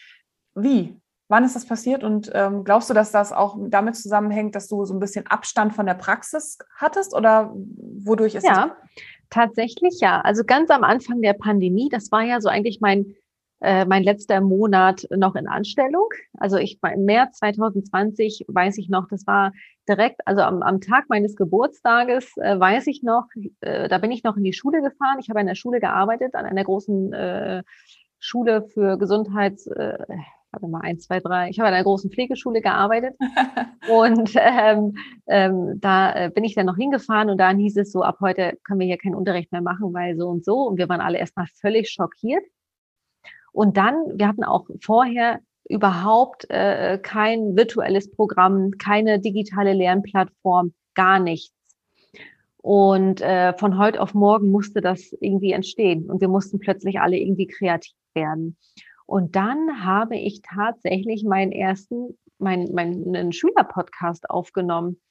[0.55, 0.99] Wie?
[1.29, 4.85] Wann ist das passiert und ähm, glaubst du, dass das auch damit zusammenhängt, dass du
[4.85, 8.91] so ein bisschen Abstand von der Praxis hattest oder wodurch ist ja, das?
[9.29, 10.21] Tatsächlich ja.
[10.21, 13.13] Also ganz am Anfang der Pandemie, das war ja so eigentlich mein,
[13.61, 16.09] äh, mein letzter Monat noch in Anstellung.
[16.37, 19.51] Also ich war im März 2020, weiß ich noch, das war
[19.87, 23.25] direkt, also am, am Tag meines Geburtstages, äh, weiß ich noch,
[23.61, 25.17] äh, da bin ich noch in die Schule gefahren.
[25.19, 27.63] Ich habe in der Schule gearbeitet, an einer großen äh,
[28.19, 29.97] Schule für Gesundheits, äh,
[30.51, 31.49] warte mal, eins, zwei, drei.
[31.49, 33.15] Ich habe an einer großen Pflegeschule gearbeitet
[33.89, 34.95] und ähm,
[35.27, 38.57] ähm, da äh, bin ich dann noch hingefahren und dann hieß es so, ab heute
[38.63, 40.67] können wir hier keinen Unterricht mehr machen, weil so und so.
[40.67, 42.43] Und wir waren alle erstmal völlig schockiert.
[43.57, 51.19] Und dann, wir hatten auch vorher überhaupt äh, kein virtuelles Programm, keine digitale Lernplattform, gar
[51.19, 51.55] nichts.
[52.57, 57.17] Und äh, von heute auf morgen musste das irgendwie entstehen und wir mussten plötzlich alle
[57.17, 58.57] irgendwie kreativ werden.
[59.07, 65.01] Und dann habe ich tatsächlich meinen ersten, meinen, meinen Schülerpodcast aufgenommen,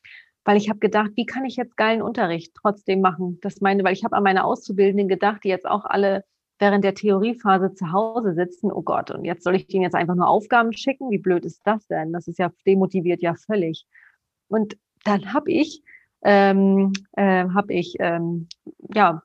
[0.45, 3.41] weil ich habe gedacht, wie kann ich jetzt geilen Unterricht trotzdem machen?
[3.43, 6.23] Das meine, weil ich habe an meine Auszubildenden gedacht, die jetzt auch alle
[6.59, 10.15] während der Theoriephase zu Hause sitzen, oh Gott, und jetzt soll ich denen jetzt einfach
[10.15, 11.11] nur Aufgaben schicken?
[11.11, 12.13] Wie blöd ist das denn?
[12.13, 13.87] Das ist ja demotiviert ja völlig.
[14.49, 15.83] Und dann habe ich,
[16.23, 18.49] ähm, äh, habe ich, ähm,
[18.95, 19.23] ja,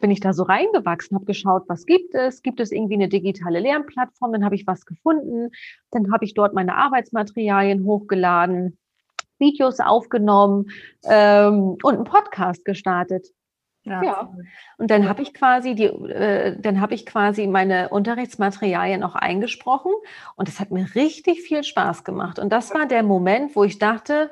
[0.00, 2.42] bin ich da so reingewachsen, habe geschaut, was gibt es?
[2.42, 4.32] Gibt es irgendwie eine digitale Lernplattform?
[4.32, 5.50] Dann habe ich was gefunden.
[5.90, 8.76] Dann habe ich dort meine Arbeitsmaterialien hochgeladen,
[9.38, 10.66] Videos aufgenommen
[11.04, 13.28] ähm, und einen Podcast gestartet.
[13.84, 14.02] Ja.
[14.02, 14.34] ja.
[14.78, 19.92] Und dann habe ich quasi die, äh, dann habe ich quasi meine Unterrichtsmaterialien auch eingesprochen
[20.36, 22.38] und es hat mir richtig viel Spaß gemacht.
[22.38, 24.30] Und das war der Moment, wo ich dachte,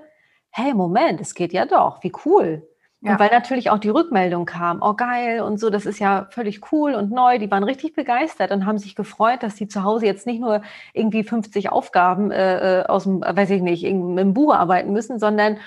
[0.50, 2.66] hey, Moment, es geht ja doch, wie cool.
[3.02, 3.12] Ja.
[3.12, 6.72] Und weil natürlich auch die Rückmeldung kam, oh geil und so, das ist ja völlig
[6.72, 7.38] cool und neu.
[7.38, 10.62] Die waren richtig begeistert und haben sich gefreut, dass sie zu Hause jetzt nicht nur
[10.94, 15.58] irgendwie 50 Aufgaben äh, äh, aus dem, weiß ich nicht, im Buch arbeiten müssen, sondern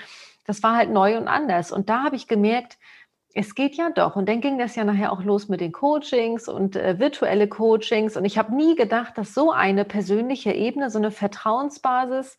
[0.46, 1.72] das war halt neu und anders.
[1.72, 2.78] Und da habe ich gemerkt,
[3.36, 4.16] es geht ja doch.
[4.16, 8.16] Und dann ging das ja nachher auch los mit den Coachings und äh, virtuelle Coachings.
[8.16, 12.38] Und ich habe nie gedacht, dass so eine persönliche Ebene, so eine Vertrauensbasis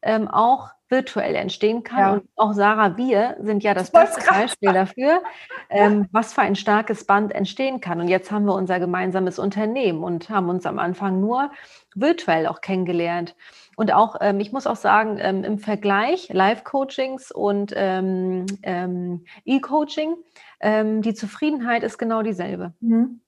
[0.00, 1.98] ähm, auch virtuell entstehen kann.
[1.98, 2.12] Ja.
[2.14, 5.22] Und auch Sarah, wir sind ja das beste Beispiel dafür,
[5.68, 8.00] ähm, was für ein starkes Band entstehen kann.
[8.00, 11.50] Und jetzt haben wir unser gemeinsames Unternehmen und haben uns am Anfang nur
[11.94, 13.36] virtuell auch kennengelernt.
[13.76, 20.16] Und auch, ähm, ich muss auch sagen, ähm, im Vergleich Live-Coachings und ähm, ähm E-Coaching,
[20.60, 22.72] ähm, die Zufriedenheit ist genau dieselbe.
[22.80, 23.20] Mhm.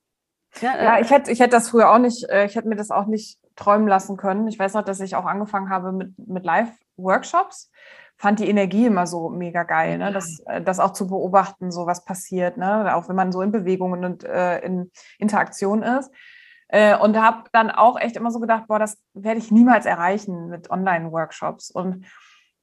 [0.60, 2.76] Ja, äh, ja, ich hätte, ich hätte das früher auch nicht, äh, ich hätte mir
[2.76, 4.48] das auch nicht träumen lassen können.
[4.48, 7.70] Ich weiß noch, dass ich auch angefangen habe mit, mit Live-Workshops.
[8.16, 10.12] Fand die Energie immer so mega geil, ne?
[10.12, 12.94] das, äh, das auch zu beobachten, so was passiert, ne?
[12.94, 16.10] auch wenn man so in Bewegungen und äh, in Interaktion ist.
[16.68, 20.48] Äh, und habe dann auch echt immer so gedacht, boah, das werde ich niemals erreichen
[20.48, 21.70] mit Online-Workshops.
[21.70, 22.06] Und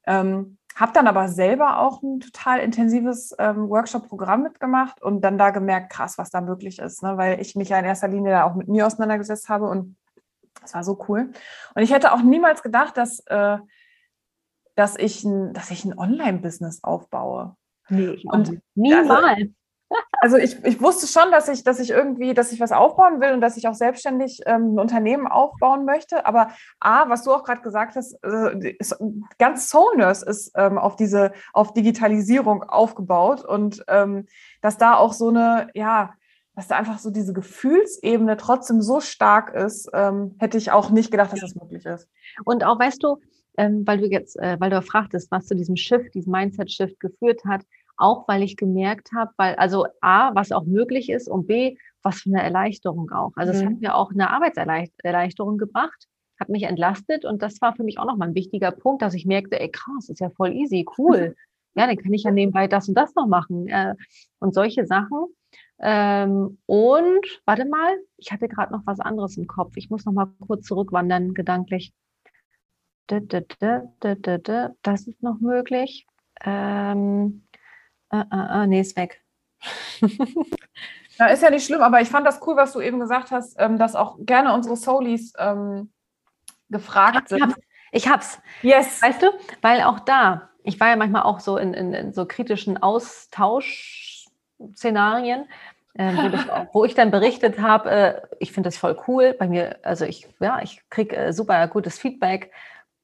[0.06, 5.50] ähm, habe dann aber selber auch ein total intensives ähm, Workshop-Programm mitgemacht und dann da
[5.50, 7.18] gemerkt, krass, was da möglich ist, ne?
[7.18, 9.98] weil ich mich ja in erster Linie da auch mit mir auseinandergesetzt habe und
[10.68, 11.32] das war so cool.
[11.76, 13.58] Und ich hätte auch niemals gedacht, dass, äh,
[14.76, 17.56] dass ich ein, dass ich ein Online-Business aufbaue.
[17.90, 19.10] Nee, und niemals.
[19.10, 19.46] Also,
[20.20, 23.32] also ich, ich wusste schon, dass ich, dass ich irgendwie, dass ich was aufbauen will
[23.32, 26.26] und dass ich auch selbstständig ähm, ein Unternehmen aufbauen möchte.
[26.26, 26.50] Aber
[26.82, 29.02] A, was du auch gerade gesagt hast, äh, ist,
[29.40, 34.26] ganz Soulnurse ist ähm, auf diese, auf Digitalisierung aufgebaut und ähm,
[34.62, 36.14] dass da auch so eine, ja,
[36.58, 41.12] dass da einfach so diese Gefühlsebene trotzdem so stark ist, ähm, hätte ich auch nicht
[41.12, 42.10] gedacht, dass das möglich ist.
[42.46, 43.18] Und auch, weißt du,
[43.60, 47.42] ähm, weil du jetzt, äh, weil du fragtest, was zu diesem Shift, diesem Mindset-Shift geführt
[47.46, 47.62] hat,
[47.96, 52.22] auch weil ich gemerkt habe, weil also A, was auch möglich ist und B, was
[52.22, 53.34] für eine Erleichterung auch.
[53.36, 53.60] Also mhm.
[53.60, 56.08] es hat mir auch eine Arbeitserleichterung gebracht,
[56.40, 59.28] hat mich entlastet und das war für mich auch nochmal ein wichtiger Punkt, dass ich
[59.28, 61.36] merkte, ey krass, ist ja voll easy, cool.
[61.76, 63.94] Ja, dann kann ich ja nebenbei das und das noch machen äh,
[64.40, 65.28] und solche Sachen.
[65.80, 69.74] Ähm, und warte mal, ich hatte gerade noch was anderes im Kopf.
[69.76, 71.94] Ich muss noch mal kurz zurückwandern, gedanklich.
[73.08, 73.22] Das
[75.08, 76.06] ist noch möglich.
[76.44, 77.48] Ähm,
[78.10, 79.22] Ah, ah, ah, nee, ist weg.
[81.20, 83.56] ja, ist ja nicht schlimm, aber ich fand das cool, was du eben gesagt hast,
[83.60, 85.92] ähm, dass auch gerne unsere Soulies ähm,
[86.70, 87.56] gefragt sind.
[87.92, 88.40] Ich hab's.
[88.62, 89.02] Yes.
[89.02, 89.28] Weißt du,
[89.62, 92.78] weil auch da, ich war ja manchmal auch so in, in, in so kritischen
[94.60, 95.46] Austauschszenarien,
[95.96, 99.34] äh, wo, das, wo, ich dann berichtet habe, äh, ich finde das voll cool.
[99.38, 102.52] Bei mir, also ich, ja, ich kriege äh, super gutes Feedback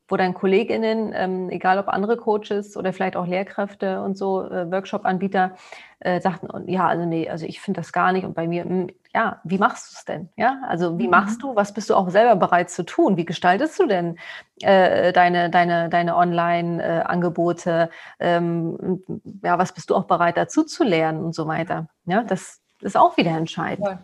[0.07, 4.69] wo dann Kolleginnen, ähm, egal ob andere Coaches oder vielleicht auch Lehrkräfte und so, äh,
[4.69, 5.55] Workshop-Anbieter,
[5.99, 8.25] äh, sagten, ja, also nee, also ich finde das gar nicht.
[8.25, 10.29] Und bei mir, mh, hm, ja, wie machst du es denn?
[10.35, 11.11] Ja, also wie mhm.
[11.11, 11.55] machst du?
[11.55, 13.15] Was bist du auch selber bereit zu tun?
[13.15, 14.17] Wie gestaltest du denn
[14.61, 17.89] äh, deine, deine, deine Online-Angebote?
[18.19, 19.03] Ähm,
[19.43, 21.87] ja, was bist du auch bereit dazu zu lernen und so weiter?
[22.05, 23.99] Ja, das ist auch wieder entscheidend.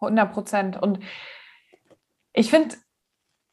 [0.00, 0.82] 100 Prozent.
[0.82, 1.00] Und
[2.32, 2.76] ich finde,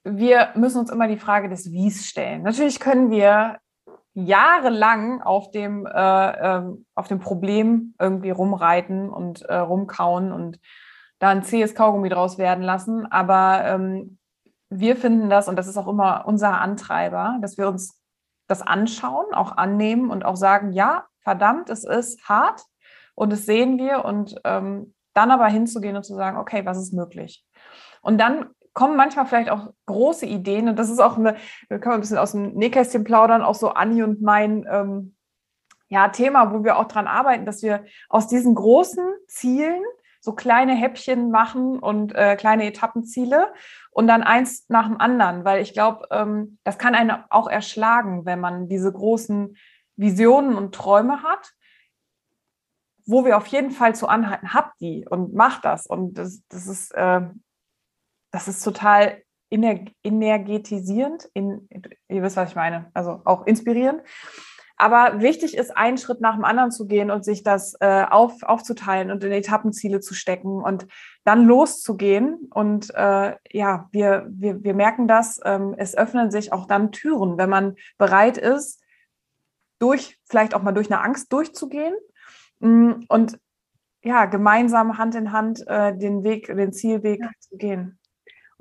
[0.04, 2.44] wir müssen uns immer die Frage des Wies stellen.
[2.44, 3.58] Natürlich können wir
[4.14, 6.64] jahrelang auf dem, äh, äh,
[6.96, 10.60] auf dem Problem irgendwie rumreiten und äh, rumkauen und
[11.20, 13.06] da ein zähes Kaugummi draus werden lassen.
[13.12, 14.18] Aber ähm,
[14.70, 18.02] wir finden das, und das ist auch immer unser Antreiber, dass wir uns
[18.48, 22.64] das anschauen, auch annehmen und auch sagen, ja, verdammt, es ist hart
[23.16, 26.94] und das sehen wir und ähm, dann aber hinzugehen und zu sagen, okay, was ist
[26.94, 27.46] möglich?
[28.02, 31.36] Und dann kommen manchmal vielleicht auch große Ideen und das ist auch eine,
[31.68, 35.16] wir können ein bisschen aus dem Nähkästchen plaudern, auch so Anni und mein ähm,
[35.90, 39.82] ja, Thema, wo wir auch dran arbeiten, dass wir aus diesen großen Zielen
[40.22, 43.54] so kleine Häppchen machen und äh, kleine Etappenziele
[43.92, 48.26] und dann eins nach dem anderen, weil ich glaube, ähm, das kann einen auch erschlagen,
[48.26, 49.56] wenn man diese großen
[49.96, 51.54] Visionen und Träume hat,
[53.06, 56.68] wo wir auf jeden Fall zu anhalten, habt die und macht das und das, das
[56.68, 57.22] ist äh,
[58.32, 59.22] das ist total
[59.52, 61.68] energetisierend, in,
[62.08, 64.02] ihr wisst, was ich meine, also auch inspirierend.
[64.82, 68.44] Aber wichtig ist, einen Schritt nach dem anderen zu gehen und sich das äh, auf,
[68.44, 70.88] aufzuteilen und in Etappenziele zu stecken und
[71.26, 72.48] dann loszugehen.
[72.50, 77.38] Und äh, ja, wir, wir, wir merken das, ähm, es öffnen sich auch dann Türen,
[77.38, 78.82] wenn man bereit ist,
[79.80, 81.96] durch, vielleicht auch mal durch eine Angst durchzugehen
[82.60, 83.38] mm, und
[84.02, 87.30] ja, gemeinsam Hand in Hand äh, den Weg, den Zielweg ja.
[87.40, 87.99] zu gehen.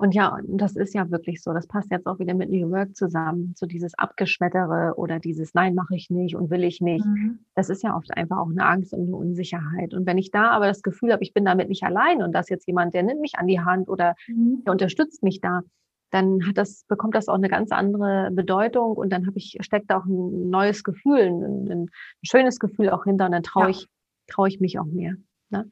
[0.01, 1.51] Und ja, das ist ja wirklich so.
[1.51, 3.53] Das passt jetzt auch wieder mit New Work zusammen.
[3.57, 7.05] So dieses Abgeschmettere oder dieses Nein, mache ich nicht und will ich nicht.
[7.05, 7.39] Mhm.
[7.53, 9.93] Das ist ja oft einfach auch eine Angst und eine Unsicherheit.
[9.93, 12.47] Und wenn ich da aber das Gefühl habe, ich bin damit nicht allein und dass
[12.47, 14.63] jetzt jemand, der nimmt mich an die Hand oder mhm.
[14.65, 15.63] der unterstützt mich da,
[16.11, 19.91] dann hat das, bekommt das auch eine ganz andere Bedeutung und dann habe ich, steckt
[19.91, 21.89] da auch ein neues Gefühl, ein, ein
[22.23, 23.69] schönes Gefühl auch hinter und dann traue ja.
[23.71, 23.87] ich,
[24.27, 25.15] traue ich mich auch mehr.
[25.49, 25.69] Ne?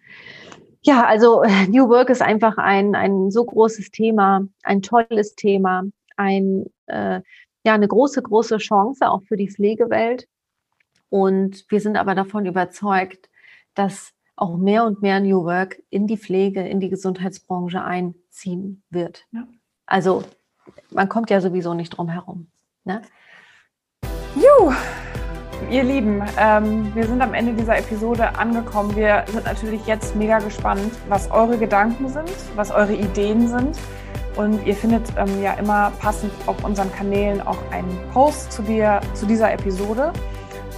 [0.81, 5.83] Ja, also New Work ist einfach ein, ein so großes Thema, ein tolles Thema,
[6.15, 7.21] ein, äh,
[7.63, 10.27] ja, eine große, große Chance auch für die Pflegewelt.
[11.09, 13.29] Und wir sind aber davon überzeugt,
[13.73, 19.25] dass auch mehr und mehr New Work in die Pflege, in die Gesundheitsbranche einziehen wird.
[19.31, 19.47] Ja.
[19.85, 20.23] Also
[20.91, 22.47] man kommt ja sowieso nicht drum herum.
[22.83, 23.01] Ne?
[24.35, 24.73] Juh.
[25.69, 28.95] Ihr Lieben, ähm, wir sind am Ende dieser Episode angekommen.
[28.95, 33.77] Wir sind natürlich jetzt mega gespannt, was eure Gedanken sind, was eure Ideen sind.
[34.37, 39.01] Und ihr findet ähm, ja immer passend auf unseren Kanälen auch einen Post zu, dir,
[39.13, 40.13] zu dieser Episode.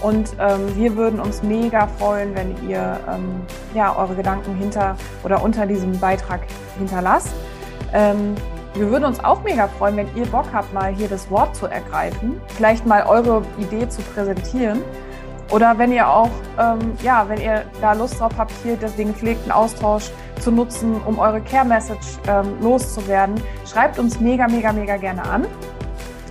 [0.02, 3.42] Und ähm, wir würden uns mega freuen, wenn ihr ähm,
[3.76, 6.42] ja, eure Gedanken hinter oder unter diesem Beitrag
[6.80, 7.36] hinterlasst.
[7.94, 8.34] Ähm,
[8.76, 11.66] wir würden uns auch mega freuen, wenn ihr Bock habt, mal hier das Wort zu
[11.66, 14.82] ergreifen, vielleicht mal eure Idee zu präsentieren.
[15.52, 19.52] Oder wenn ihr auch, ähm, ja, wenn ihr da Lust drauf habt, hier den gepflegten
[19.52, 25.48] Austausch zu nutzen, um eure Care-Message ähm, loszuwerden, schreibt uns mega, mega, mega gerne an.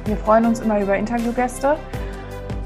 [0.05, 1.76] Wir freuen uns immer über Interviewgäste.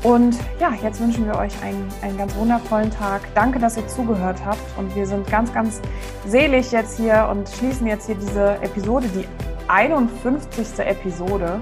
[0.02, 3.22] Und ja, jetzt wünschen wir euch einen, einen ganz wundervollen Tag.
[3.34, 4.60] Danke, dass ihr zugehört habt.
[4.76, 5.80] Und wir sind ganz, ganz
[6.26, 9.26] selig jetzt hier und schließen jetzt hier diese Episode, die
[9.68, 10.78] 51.
[10.78, 11.60] Episode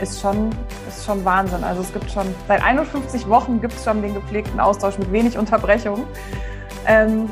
[0.00, 0.50] ist schon,
[0.88, 1.62] ist schon Wahnsinn.
[1.64, 5.36] Also es gibt schon, seit 51 Wochen gibt es schon den gepflegten Austausch mit wenig
[5.36, 6.06] Unterbrechung.
[6.86, 7.28] Ähm,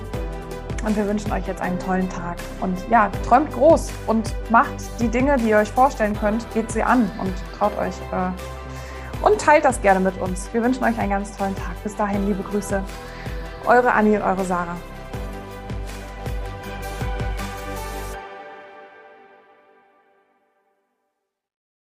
[0.85, 2.39] und wir wünschen euch jetzt einen tollen Tag.
[2.61, 6.83] Und ja, träumt groß und macht die Dinge, die ihr euch vorstellen könnt, geht sie
[6.83, 10.49] an und traut euch äh, und teilt das gerne mit uns.
[10.53, 11.83] Wir wünschen euch einen ganz tollen Tag.
[11.83, 12.83] Bis dahin, liebe Grüße.
[13.67, 14.77] Eure Anni und eure Sarah.